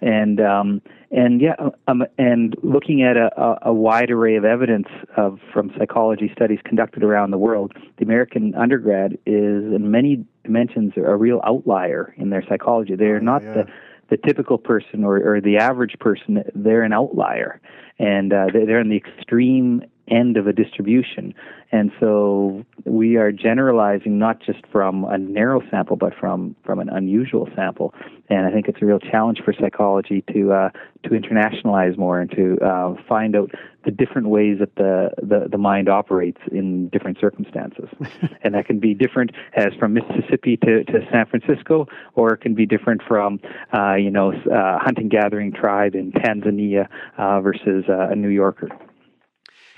and 0.00 0.40
um, 0.40 0.82
and 1.10 1.40
yeah, 1.40 1.54
um, 1.86 2.04
and 2.18 2.54
looking 2.62 3.02
at 3.02 3.16
a, 3.16 3.58
a, 3.62 3.72
wide 3.72 4.10
array 4.10 4.36
of 4.36 4.44
evidence 4.44 4.88
of 5.16 5.40
from 5.52 5.72
psychology 5.78 6.30
studies 6.34 6.58
conducted 6.64 7.02
around 7.02 7.30
the 7.30 7.38
world, 7.38 7.72
the 7.96 8.04
American 8.04 8.54
undergrad 8.54 9.14
is 9.26 9.64
in 9.74 9.90
many 9.90 10.24
dimensions 10.44 10.92
a 10.96 11.16
real 11.16 11.40
outlier 11.44 12.14
in 12.16 12.30
their 12.30 12.44
psychology. 12.48 12.94
They're 12.94 13.16
oh, 13.16 13.20
not 13.20 13.42
yeah. 13.42 13.54
the 13.54 13.64
the 14.10 14.16
typical 14.16 14.58
person 14.58 15.04
or, 15.04 15.18
or 15.18 15.40
the 15.40 15.58
average 15.58 15.94
person, 16.00 16.42
they're 16.54 16.82
an 16.82 16.92
outlier, 16.92 17.60
and 17.98 18.32
uh, 18.32 18.46
they're 18.52 18.80
in 18.80 18.88
the 18.88 18.96
extreme 18.96 19.82
end 20.10 20.36
of 20.36 20.46
a 20.46 20.52
distribution. 20.52 21.34
And 21.70 21.90
so 22.00 22.64
we 22.84 23.16
are 23.16 23.30
generalizing 23.30 24.18
not 24.18 24.40
just 24.40 24.60
from 24.72 25.04
a 25.04 25.18
narrow 25.18 25.60
sample, 25.70 25.96
but 25.96 26.14
from, 26.18 26.56
from 26.64 26.78
an 26.78 26.88
unusual 26.88 27.48
sample. 27.54 27.94
And 28.30 28.46
I 28.46 28.50
think 28.50 28.68
it's 28.68 28.80
a 28.80 28.86
real 28.86 28.98
challenge 28.98 29.40
for 29.44 29.52
psychology 29.52 30.24
to 30.32 30.52
uh, 30.52 30.70
to 31.04 31.10
internationalize 31.10 31.96
more 31.96 32.20
and 32.20 32.30
to 32.32 32.58
uh, 32.60 32.94
find 33.08 33.36
out 33.36 33.50
the 33.84 33.90
different 33.90 34.28
ways 34.28 34.58
that 34.58 34.74
the, 34.74 35.10
the, 35.22 35.48
the 35.50 35.58
mind 35.58 35.88
operates 35.88 36.40
in 36.50 36.88
different 36.88 37.18
circumstances. 37.20 37.88
and 38.42 38.54
that 38.54 38.66
can 38.66 38.78
be 38.78 38.94
different 38.94 39.30
as 39.54 39.72
from 39.78 39.94
Mississippi 39.94 40.56
to, 40.58 40.84
to 40.84 41.00
San 41.10 41.26
Francisco, 41.26 41.86
or 42.14 42.34
it 42.34 42.40
can 42.40 42.54
be 42.54 42.66
different 42.66 43.00
from, 43.06 43.40
uh, 43.72 43.94
you 43.94 44.10
know, 44.10 44.32
uh, 44.32 44.78
hunting 44.78 45.08
gathering 45.08 45.52
tribe 45.52 45.94
in 45.94 46.12
Tanzania 46.12 46.88
uh, 47.16 47.40
versus 47.40 47.84
uh, 47.88 48.08
a 48.10 48.16
New 48.16 48.28
Yorker 48.28 48.68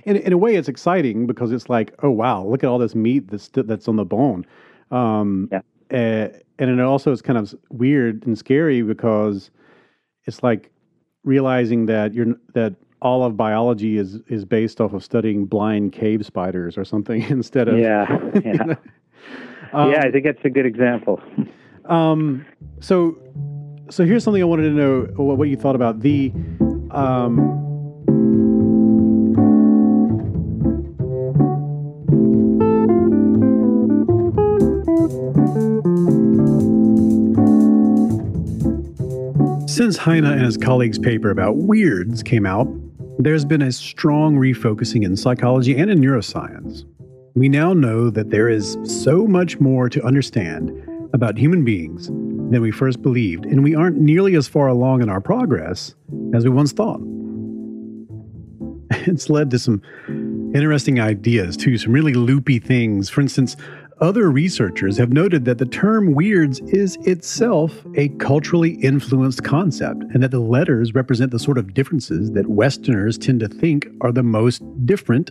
in, 0.05 0.17
in 0.17 0.33
a 0.33 0.39
way, 0.39 0.57
it's 0.57 0.69
exciting 0.69 1.27
because 1.27 1.53
it's 1.53 1.69
like, 1.69 1.95
oh 2.03 2.11
wow, 2.11 2.45
look 2.45 2.65
at 2.65 2.69
all 2.69 2.79
this 2.79 2.95
meat 2.95 3.29
that's 3.29 3.49
that's 3.49 3.89
on 3.89 3.97
the 3.97 4.05
bone. 4.05 4.47
Um, 4.91 5.49
yeah. 5.53 5.61
Uh, 5.93 6.29
and 6.59 6.79
it 6.79 6.81
also 6.81 7.11
is 7.11 7.21
kind 7.21 7.39
of 7.39 7.55
weird 7.71 8.25
and 8.27 8.39
scary 8.39 8.83
because 8.83 9.51
it's 10.27 10.43
like 10.43 10.71
realizing 11.25 11.87
that 11.87 12.15
you're 12.15 12.35
that 12.55 12.75
all 13.03 13.25
of 13.25 13.37
biology 13.37 13.97
is 13.97 14.21
is 14.29 14.45
based 14.45 14.81
off 14.81 14.93
of 14.93 15.03
studying 15.03 15.47
blind 15.47 15.93
cave 15.93 16.25
spiders 16.25 16.77
or 16.79 16.85
something 16.85 17.23
instead 17.29 17.67
of 17.67 17.79
yeah 17.79 18.07
yeah 18.45 18.75
um, 19.73 19.91
yeah 19.91 20.03
I 20.03 20.11
think 20.11 20.25
that's 20.25 20.45
a 20.45 20.51
good 20.51 20.67
example. 20.67 21.21
um, 21.87 22.47
so 22.81 23.19
so 23.91 24.05
here's 24.05 24.23
something 24.23 24.43
I 24.43 24.47
wanted 24.47 24.65
to 24.65 24.71
know 24.71 25.01
what, 25.17 25.39
what 25.39 25.49
you 25.49 25.57
thought 25.57 25.75
about 25.75 26.01
the 26.01 26.33
um, 26.93 27.70
Since 39.71 39.99
Heine 39.99 40.25
and 40.25 40.45
his 40.45 40.57
colleagues' 40.57 40.99
paper 40.99 41.31
about 41.31 41.59
weirds 41.59 42.25
came 42.25 42.45
out, 42.45 42.67
there's 43.21 43.45
been 43.45 43.63
a 43.63 43.71
strong 43.71 44.35
refocusing 44.35 45.05
in 45.05 45.17
psychology 45.17 45.77
and 45.77 45.89
in 45.89 46.01
neuroscience. 46.01 46.85
We 47.37 47.49
now 47.49 47.73
know 47.73 48.11
that 48.11 48.31
there 48.31 48.49
is 48.49 48.77
so 48.83 49.29
much 49.29 49.61
more 49.61 49.89
to 49.89 50.03
understand 50.03 50.73
about 51.13 51.39
human 51.39 51.65
beings 51.65 52.09
than 52.09 52.61
we 52.61 52.73
first 52.73 53.01
believed, 53.01 53.47
and 53.47 53.63
we 53.63 53.77
aren't 53.77 53.97
nearly 53.97 54.35
as 54.35 54.49
far 54.49 54.67
along 54.67 55.03
in 55.03 55.09
our 55.09 55.21
progress 55.21 55.95
as 56.35 56.43
we 56.43 56.51
once 56.51 56.73
thought. 56.73 57.01
It's 59.07 59.31
led 59.31 59.53
to 59.53 59.59
some 59.61 59.83
interesting 60.53 60.99
ideas, 60.99 61.57
too, 61.57 61.79
some 61.79 61.93
really 61.93 62.15
loopy 62.15 62.59
things. 62.59 63.09
For 63.09 63.21
instance, 63.21 63.57
other 64.01 64.31
researchers 64.31 64.97
have 64.97 65.13
noted 65.13 65.45
that 65.45 65.59
the 65.59 65.67
term 65.67 66.15
weirds 66.15 66.61
is 66.61 66.97
itself 67.03 67.85
a 67.97 68.09
culturally 68.19 68.73
influenced 68.77 69.45
concept, 69.45 70.03
and 70.15 70.23
that 70.23 70.31
the 70.31 70.41
letters 70.41 70.95
represent 70.95 71.31
the 71.31 71.39
sort 71.39 71.59
of 71.59 71.75
differences 71.75 72.33
that 72.33 72.49
Westerners 72.49 73.19
tend 73.19 73.41
to 73.41 73.49
think 73.49 73.87
are 74.01 74.13
the 74.13 74.23
most 74.23 74.63
different 74.87 75.31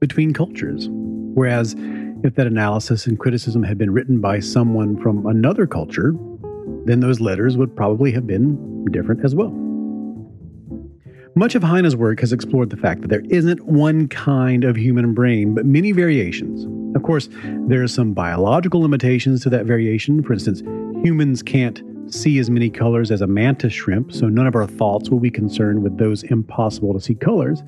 between 0.00 0.32
cultures. 0.32 0.88
Whereas, 0.90 1.74
if 2.22 2.34
that 2.36 2.46
analysis 2.46 3.06
and 3.06 3.18
criticism 3.18 3.62
had 3.62 3.76
been 3.76 3.92
written 3.92 4.20
by 4.20 4.40
someone 4.40 4.96
from 5.00 5.26
another 5.26 5.66
culture, 5.66 6.14
then 6.84 7.00
those 7.00 7.20
letters 7.20 7.56
would 7.56 7.74
probably 7.74 8.12
have 8.12 8.26
been 8.26 8.84
different 8.92 9.24
as 9.24 9.34
well. 9.34 9.65
Much 11.38 11.54
of 11.54 11.62
Heine's 11.62 11.94
work 11.94 12.20
has 12.20 12.32
explored 12.32 12.70
the 12.70 12.78
fact 12.78 13.02
that 13.02 13.08
there 13.08 13.22
isn't 13.28 13.62
one 13.66 14.08
kind 14.08 14.64
of 14.64 14.74
human 14.74 15.12
brain, 15.12 15.52
but 15.52 15.66
many 15.66 15.92
variations. 15.92 16.64
Of 16.96 17.02
course, 17.02 17.28
there 17.68 17.82
are 17.82 17.88
some 17.88 18.14
biological 18.14 18.80
limitations 18.80 19.42
to 19.42 19.50
that 19.50 19.66
variation. 19.66 20.22
For 20.22 20.32
instance, 20.32 20.62
humans 21.04 21.42
can't 21.42 21.82
see 22.08 22.38
as 22.38 22.48
many 22.48 22.70
colors 22.70 23.10
as 23.10 23.20
a 23.20 23.26
mantis 23.26 23.74
shrimp, 23.74 24.14
so 24.14 24.30
none 24.30 24.46
of 24.46 24.54
our 24.54 24.66
thoughts 24.66 25.10
will 25.10 25.20
be 25.20 25.30
concerned 25.30 25.82
with 25.82 25.98
those 25.98 26.22
impossible 26.22 26.94
to 26.94 27.00
see 27.00 27.14
colors. 27.14 27.62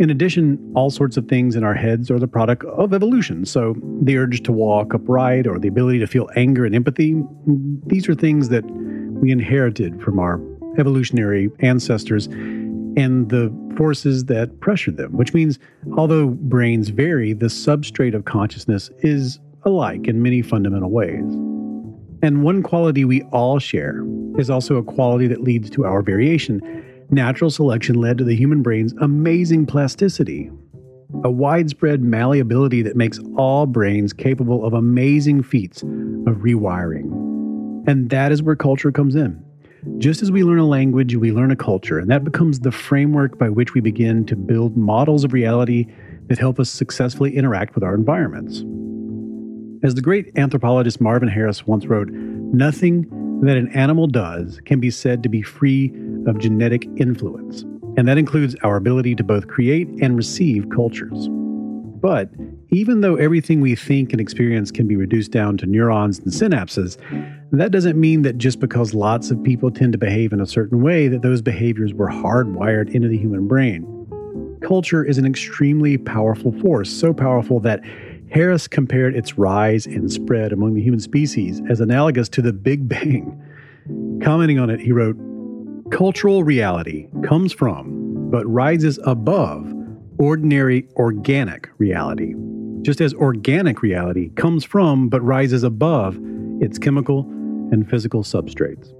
In 0.00 0.08
addition, 0.08 0.72
all 0.74 0.88
sorts 0.88 1.18
of 1.18 1.28
things 1.28 1.56
in 1.56 1.62
our 1.62 1.74
heads 1.74 2.10
are 2.10 2.18
the 2.18 2.26
product 2.26 2.64
of 2.64 2.94
evolution. 2.94 3.44
So, 3.44 3.76
the 4.00 4.16
urge 4.16 4.42
to 4.44 4.52
walk 4.52 4.94
upright 4.94 5.46
or 5.46 5.58
the 5.58 5.68
ability 5.68 5.98
to 5.98 6.06
feel 6.06 6.30
anger 6.36 6.64
and 6.64 6.74
empathy, 6.74 7.22
these 7.84 8.08
are 8.08 8.14
things 8.14 8.48
that 8.48 8.64
we 8.64 9.30
inherited 9.30 10.00
from 10.02 10.18
our 10.18 10.40
evolutionary 10.78 11.50
ancestors 11.60 12.28
and 12.96 13.28
the 13.30 13.52
forces 13.76 14.26
that 14.26 14.60
pressure 14.60 14.90
them, 14.90 15.16
which 15.16 15.34
means 15.34 15.58
although 15.96 16.28
brains 16.28 16.88
vary, 16.90 17.32
the 17.32 17.46
substrate 17.46 18.14
of 18.14 18.24
consciousness 18.24 18.90
is 18.98 19.40
alike 19.64 20.06
in 20.06 20.22
many 20.22 20.42
fundamental 20.42 20.90
ways. 20.90 21.24
And 22.22 22.42
one 22.42 22.62
quality 22.62 23.04
we 23.04 23.22
all 23.24 23.58
share 23.58 24.04
is 24.38 24.48
also 24.48 24.76
a 24.76 24.82
quality 24.82 25.26
that 25.26 25.42
leads 25.42 25.68
to 25.70 25.84
our 25.84 26.02
variation. 26.02 26.84
Natural 27.10 27.50
selection 27.50 27.96
led 27.96 28.18
to 28.18 28.24
the 28.24 28.34
human 28.34 28.62
brain's 28.62 28.94
amazing 29.00 29.66
plasticity, 29.66 30.50
a 31.22 31.30
widespread 31.30 32.02
malleability 32.02 32.82
that 32.82 32.96
makes 32.96 33.20
all 33.36 33.66
brains 33.66 34.12
capable 34.12 34.64
of 34.64 34.72
amazing 34.72 35.42
feats 35.42 35.82
of 35.82 36.38
rewiring. 36.38 37.04
And 37.86 38.08
that 38.10 38.32
is 38.32 38.42
where 38.42 38.56
culture 38.56 38.90
comes 38.90 39.14
in. 39.14 39.43
Just 39.98 40.22
as 40.22 40.30
we 40.30 40.44
learn 40.44 40.58
a 40.58 40.66
language, 40.66 41.14
we 41.14 41.30
learn 41.30 41.50
a 41.50 41.56
culture, 41.56 41.98
and 41.98 42.10
that 42.10 42.24
becomes 42.24 42.60
the 42.60 42.72
framework 42.72 43.38
by 43.38 43.48
which 43.48 43.74
we 43.74 43.80
begin 43.80 44.24
to 44.26 44.36
build 44.36 44.76
models 44.76 45.24
of 45.24 45.32
reality 45.32 45.86
that 46.28 46.38
help 46.38 46.58
us 46.58 46.70
successfully 46.70 47.36
interact 47.36 47.74
with 47.74 47.84
our 47.84 47.94
environments. 47.94 48.64
As 49.84 49.94
the 49.94 50.00
great 50.00 50.30
anthropologist 50.36 51.00
Marvin 51.00 51.28
Harris 51.28 51.66
once 51.66 51.84
wrote, 51.84 52.08
nothing 52.08 53.06
that 53.42 53.58
an 53.58 53.68
animal 53.76 54.06
does 54.06 54.60
can 54.64 54.80
be 54.80 54.90
said 54.90 55.22
to 55.22 55.28
be 55.28 55.42
free 55.42 55.92
of 56.26 56.38
genetic 56.38 56.86
influence, 56.96 57.62
and 57.98 58.08
that 58.08 58.16
includes 58.16 58.56
our 58.62 58.76
ability 58.76 59.14
to 59.16 59.22
both 59.22 59.48
create 59.48 59.88
and 60.00 60.16
receive 60.16 60.70
cultures. 60.70 61.28
But 61.28 62.30
even 62.70 63.00
though 63.00 63.16
everything 63.16 63.60
we 63.60 63.74
think 63.74 64.12
and 64.12 64.20
experience 64.20 64.70
can 64.70 64.86
be 64.86 64.96
reduced 64.96 65.30
down 65.30 65.56
to 65.58 65.66
neurons 65.66 66.18
and 66.18 66.28
synapses, 66.28 66.96
that 67.52 67.70
doesn't 67.70 67.98
mean 67.98 68.22
that 68.22 68.38
just 68.38 68.60
because 68.60 68.94
lots 68.94 69.30
of 69.30 69.42
people 69.42 69.70
tend 69.70 69.92
to 69.92 69.98
behave 69.98 70.32
in 70.32 70.40
a 70.40 70.46
certain 70.46 70.82
way, 70.82 71.08
that 71.08 71.22
those 71.22 71.42
behaviors 71.42 71.94
were 71.94 72.08
hardwired 72.08 72.94
into 72.94 73.08
the 73.08 73.18
human 73.18 73.46
brain. 73.46 73.90
Culture 74.62 75.04
is 75.04 75.18
an 75.18 75.26
extremely 75.26 75.98
powerful 75.98 76.52
force, 76.60 76.90
so 76.90 77.12
powerful 77.12 77.60
that 77.60 77.80
Harris 78.30 78.66
compared 78.66 79.14
its 79.14 79.38
rise 79.38 79.86
and 79.86 80.10
spread 80.10 80.52
among 80.52 80.74
the 80.74 80.82
human 80.82 81.00
species 81.00 81.62
as 81.68 81.80
analogous 81.80 82.28
to 82.30 82.42
the 82.42 82.52
Big 82.52 82.88
Bang. 82.88 83.40
Commenting 84.22 84.58
on 84.58 84.70
it, 84.70 84.80
he 84.80 84.90
wrote 84.90 85.16
Cultural 85.90 86.42
reality 86.42 87.08
comes 87.22 87.52
from, 87.52 88.30
but 88.30 88.44
rises 88.46 88.98
above, 89.04 89.70
ordinary 90.18 90.88
organic 90.96 91.68
reality, 91.78 92.34
just 92.82 93.00
as 93.00 93.14
organic 93.14 93.82
reality 93.82 94.30
comes 94.30 94.64
from 94.64 95.08
but 95.08 95.20
rises 95.22 95.62
above 95.62 96.18
its 96.60 96.78
chemical 96.78 97.20
and 97.72 97.88
physical 97.88 98.22
substrates. 98.22 98.92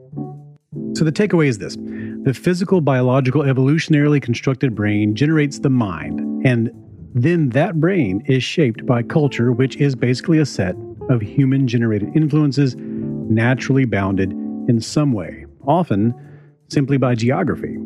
So 0.96 1.04
the 1.04 1.12
takeaway 1.12 1.46
is 1.46 1.58
this 1.58 1.76
the 2.24 2.34
physical, 2.34 2.80
biological, 2.80 3.42
evolutionarily 3.42 4.20
constructed 4.20 4.74
brain 4.74 5.14
generates 5.14 5.58
the 5.58 5.70
mind, 5.70 6.20
and 6.46 6.70
then 7.14 7.50
that 7.50 7.80
brain 7.80 8.22
is 8.26 8.42
shaped 8.42 8.84
by 8.86 9.02
culture, 9.02 9.52
which 9.52 9.76
is 9.76 9.94
basically 9.94 10.38
a 10.38 10.46
set 10.46 10.74
of 11.10 11.20
human 11.20 11.68
generated 11.68 12.08
influences 12.16 12.74
naturally 12.78 13.84
bounded 13.84 14.32
in 14.68 14.80
some 14.80 15.12
way, 15.12 15.46
often 15.66 16.14
simply 16.68 16.96
by 16.96 17.14
geography. 17.14 17.76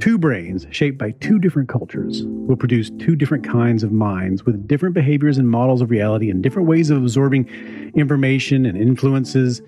Two 0.00 0.18
brains 0.18 0.66
shaped 0.70 0.98
by 0.98 1.12
two 1.12 1.38
different 1.38 1.68
cultures 1.68 2.22
will 2.26 2.56
produce 2.56 2.90
two 2.98 3.16
different 3.16 3.44
kinds 3.44 3.82
of 3.82 3.92
minds 3.92 4.44
with 4.44 4.68
different 4.68 4.94
behaviors 4.94 5.38
and 5.38 5.48
models 5.48 5.80
of 5.80 5.90
reality 5.90 6.30
and 6.30 6.42
different 6.42 6.68
ways 6.68 6.90
of 6.90 6.98
absorbing 6.98 7.48
information 7.94 8.66
and 8.66 8.76
influences 8.76 9.62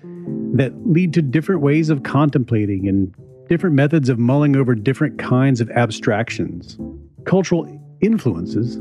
that 0.53 0.71
lead 0.85 1.13
to 1.13 1.21
different 1.21 1.61
ways 1.61 1.89
of 1.89 2.03
contemplating 2.03 2.87
and 2.87 3.13
different 3.47 3.75
methods 3.75 4.09
of 4.09 4.19
mulling 4.19 4.55
over 4.55 4.75
different 4.75 5.17
kinds 5.17 5.59
of 5.59 5.69
abstractions. 5.71 6.77
Cultural 7.25 7.67
influences 8.01 8.77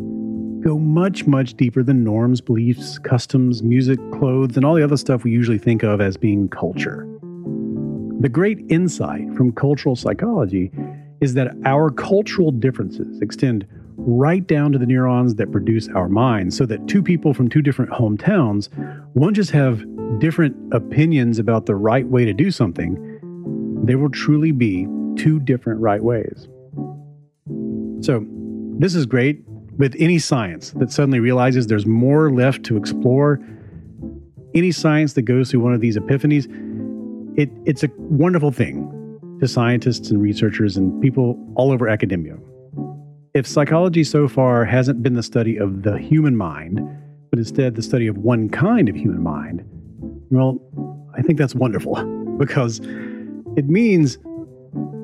go 0.62 0.78
much, 0.78 1.26
much 1.26 1.54
deeper 1.54 1.82
than 1.82 2.04
norms, 2.04 2.40
beliefs, 2.40 2.98
customs, 2.98 3.62
music, 3.62 3.98
clothes, 4.12 4.56
and 4.56 4.64
all 4.64 4.74
the 4.74 4.84
other 4.84 4.96
stuff 4.96 5.24
we 5.24 5.30
usually 5.30 5.58
think 5.58 5.82
of 5.82 6.00
as 6.00 6.16
being 6.16 6.48
culture. 6.48 7.06
The 8.20 8.28
great 8.28 8.58
insight 8.68 9.32
from 9.34 9.52
cultural 9.52 9.94
psychology 9.94 10.72
is 11.20 11.34
that 11.34 11.48
our 11.64 11.90
cultural 11.90 12.50
differences 12.50 13.20
extend 13.20 13.66
right 13.96 14.46
down 14.46 14.70
to 14.72 14.78
the 14.78 14.86
neurons 14.86 15.34
that 15.34 15.50
produce 15.50 15.88
our 15.88 16.08
minds, 16.08 16.56
so 16.56 16.64
that 16.66 16.86
two 16.86 17.02
people 17.02 17.34
from 17.34 17.48
two 17.48 17.60
different 17.60 17.90
hometowns 17.90 18.68
won't 19.14 19.34
just 19.34 19.50
have 19.50 19.84
different 20.20 20.56
opinions 20.72 21.38
about 21.38 21.66
the 21.66 21.74
right 21.74 22.06
way 22.06 22.24
to 22.24 22.32
do 22.32 22.50
something, 22.50 22.96
there 23.84 23.98
will 23.98 24.10
truly 24.10 24.52
be 24.52 24.86
two 25.16 25.40
different 25.40 25.80
right 25.80 26.02
ways. 26.02 26.48
So, 28.00 28.24
this 28.78 28.94
is 28.94 29.06
great 29.06 29.42
with 29.76 29.96
any 29.98 30.18
science 30.20 30.70
that 30.72 30.92
suddenly 30.92 31.18
realizes 31.18 31.66
there's 31.66 31.86
more 31.86 32.30
left 32.30 32.64
to 32.64 32.76
explore. 32.76 33.40
Any 34.54 34.70
science 34.70 35.14
that 35.14 35.22
goes 35.22 35.50
through 35.50 35.60
one 35.60 35.74
of 35.74 35.80
these 35.80 35.96
epiphanies, 35.96 36.46
it, 37.36 37.50
it's 37.64 37.82
a 37.82 37.90
wonderful 37.96 38.52
thing 38.52 38.94
to 39.40 39.48
scientists 39.48 40.10
and 40.10 40.20
researchers 40.20 40.76
and 40.76 41.00
people 41.00 41.38
all 41.56 41.70
over 41.70 41.88
academia. 41.88 42.36
If 43.34 43.46
psychology 43.46 44.04
so 44.04 44.26
far 44.28 44.64
hasn't 44.64 45.02
been 45.02 45.14
the 45.14 45.22
study 45.22 45.56
of 45.56 45.82
the 45.82 45.98
human 45.98 46.36
mind, 46.36 46.80
but 47.30 47.38
instead 47.38 47.74
the 47.74 47.82
study 47.82 48.06
of 48.06 48.18
one 48.18 48.48
kind 48.48 48.88
of 48.88 48.96
human 48.96 49.22
mind, 49.22 49.64
well, 50.30 50.58
I 51.16 51.22
think 51.22 51.38
that's 51.38 51.54
wonderful 51.54 51.94
because 52.38 52.80
it 53.56 53.68
means 53.68 54.18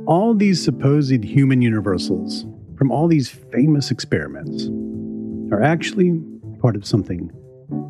all 0.07 0.35
these 0.35 0.62
supposed 0.62 1.25
human 1.25 1.62
universals 1.62 2.44
from 2.77 2.90
all 2.90 3.09
these 3.09 3.29
famous 3.29 3.90
experiments 3.90 4.68
are 5.53 5.62
actually 5.62 6.20
part 6.61 6.77
of 6.77 6.87
something 6.87 7.31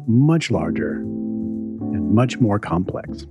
much 0.06 0.50
larger 0.50 0.96
and 0.96 2.14
much 2.14 2.38
more 2.38 2.58
complex. 2.58 3.26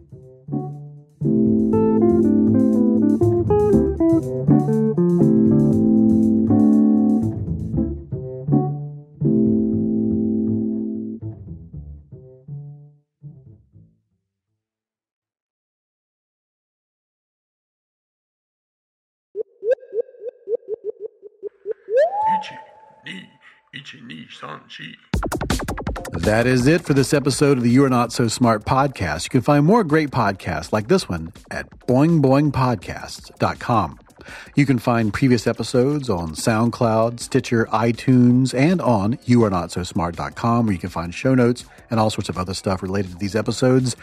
That 26.13 26.47
is 26.47 26.67
it 26.67 26.81
for 26.81 26.93
this 26.93 27.13
episode 27.13 27.57
of 27.57 27.63
the 27.63 27.69
You 27.69 27.85
Are 27.85 27.89
Not 27.89 28.11
So 28.11 28.27
Smart 28.27 28.65
podcast. 28.65 29.25
You 29.25 29.29
can 29.29 29.41
find 29.41 29.65
more 29.65 29.83
great 29.83 30.09
podcasts 30.09 30.73
like 30.73 30.87
this 30.87 31.07
one 31.07 31.31
at 31.51 31.69
boingboingpodcasts.com. 31.87 33.99
You 34.55 34.65
can 34.65 34.79
find 34.79 35.13
previous 35.13 35.47
episodes 35.47 36.09
on 36.09 36.31
SoundCloud, 36.31 37.19
Stitcher, 37.19 37.65
iTunes, 37.65 38.53
and 38.53 38.81
on 38.81 39.17
youarenotsosmart.com 39.17 40.65
where 40.65 40.73
you 40.73 40.79
can 40.79 40.89
find 40.89 41.13
show 41.13 41.35
notes 41.35 41.65
and 41.91 41.99
all 41.99 42.09
sorts 42.09 42.29
of 42.29 42.37
other 42.37 42.53
stuff 42.53 42.81
related 42.81 43.11
to 43.11 43.17
these 43.17 43.35
episodes. 43.35 43.95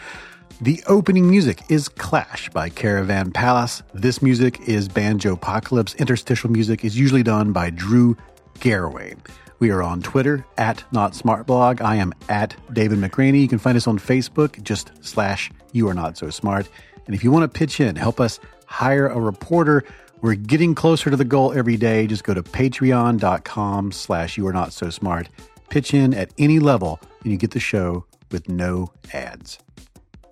The 0.61 0.81
opening 0.87 1.29
music 1.29 1.63
is 1.69 1.89
Clash 1.89 2.49
by 2.49 2.69
Caravan 2.69 3.31
Palace. 3.31 3.81
This 3.93 4.21
music 4.21 4.69
is 4.69 4.87
Banjo 4.87 5.33
Apocalypse. 5.33 5.95
Interstitial 5.95 6.51
music 6.51 6.85
is 6.85 6.99
usually 6.99 7.23
done 7.23 7.51
by 7.51 7.71
Drew 7.71 8.15
Garraway. 8.59 9.15
We 9.61 9.69
are 9.69 9.83
on 9.83 10.01
Twitter 10.01 10.43
at 10.57 10.83
Not 10.91 11.13
Smart 11.13 11.45
Blog. 11.45 11.83
I 11.83 11.97
am 11.97 12.13
at 12.29 12.55
David 12.73 12.97
McRaney. 12.97 13.41
You 13.41 13.47
can 13.47 13.59
find 13.59 13.77
us 13.77 13.85
on 13.85 13.99
Facebook, 13.99 14.59
just 14.63 14.91
slash 15.01 15.51
You 15.71 15.87
Are 15.87 15.93
Not 15.93 16.17
So 16.17 16.31
Smart. 16.31 16.67
And 17.05 17.13
if 17.13 17.23
you 17.23 17.29
want 17.29 17.43
to 17.43 17.59
pitch 17.59 17.79
in, 17.79 17.95
help 17.95 18.19
us 18.19 18.39
hire 18.65 19.05
a 19.07 19.19
reporter. 19.19 19.83
We're 20.21 20.33
getting 20.33 20.73
closer 20.73 21.11
to 21.11 21.15
the 21.15 21.25
goal 21.25 21.53
every 21.53 21.77
day. 21.77 22.07
Just 22.07 22.23
go 22.23 22.33
to 22.33 22.41
patreon.com 22.41 23.91
slash 23.91 24.35
you 24.35 24.47
are 24.47 24.53
not 24.53 24.73
so 24.73 24.89
smart. 24.89 25.29
Pitch 25.69 25.93
in 25.93 26.15
at 26.15 26.31
any 26.39 26.57
level 26.57 26.99
and 27.21 27.31
you 27.31 27.37
get 27.37 27.51
the 27.51 27.59
show 27.59 28.03
with 28.31 28.49
no 28.49 28.91
ads. 29.13 29.59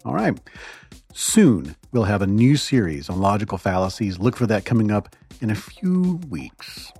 All 0.06 0.16
right. 0.16 0.40
Soon 1.14 1.76
we'll 1.92 2.06
have 2.06 2.24
a 2.24 2.28
new 2.28 2.58
series 2.58 3.12
on 3.12 3.20
logical 3.20 3.60
fallacies. 3.60 4.18
Look 4.18 4.36
for 4.36 4.48
that 4.48 4.66
coming 4.66 4.90
up 4.90 5.16
in 5.40 5.52
a 5.52 5.56
few 5.56 6.20
weeks. 6.30 6.92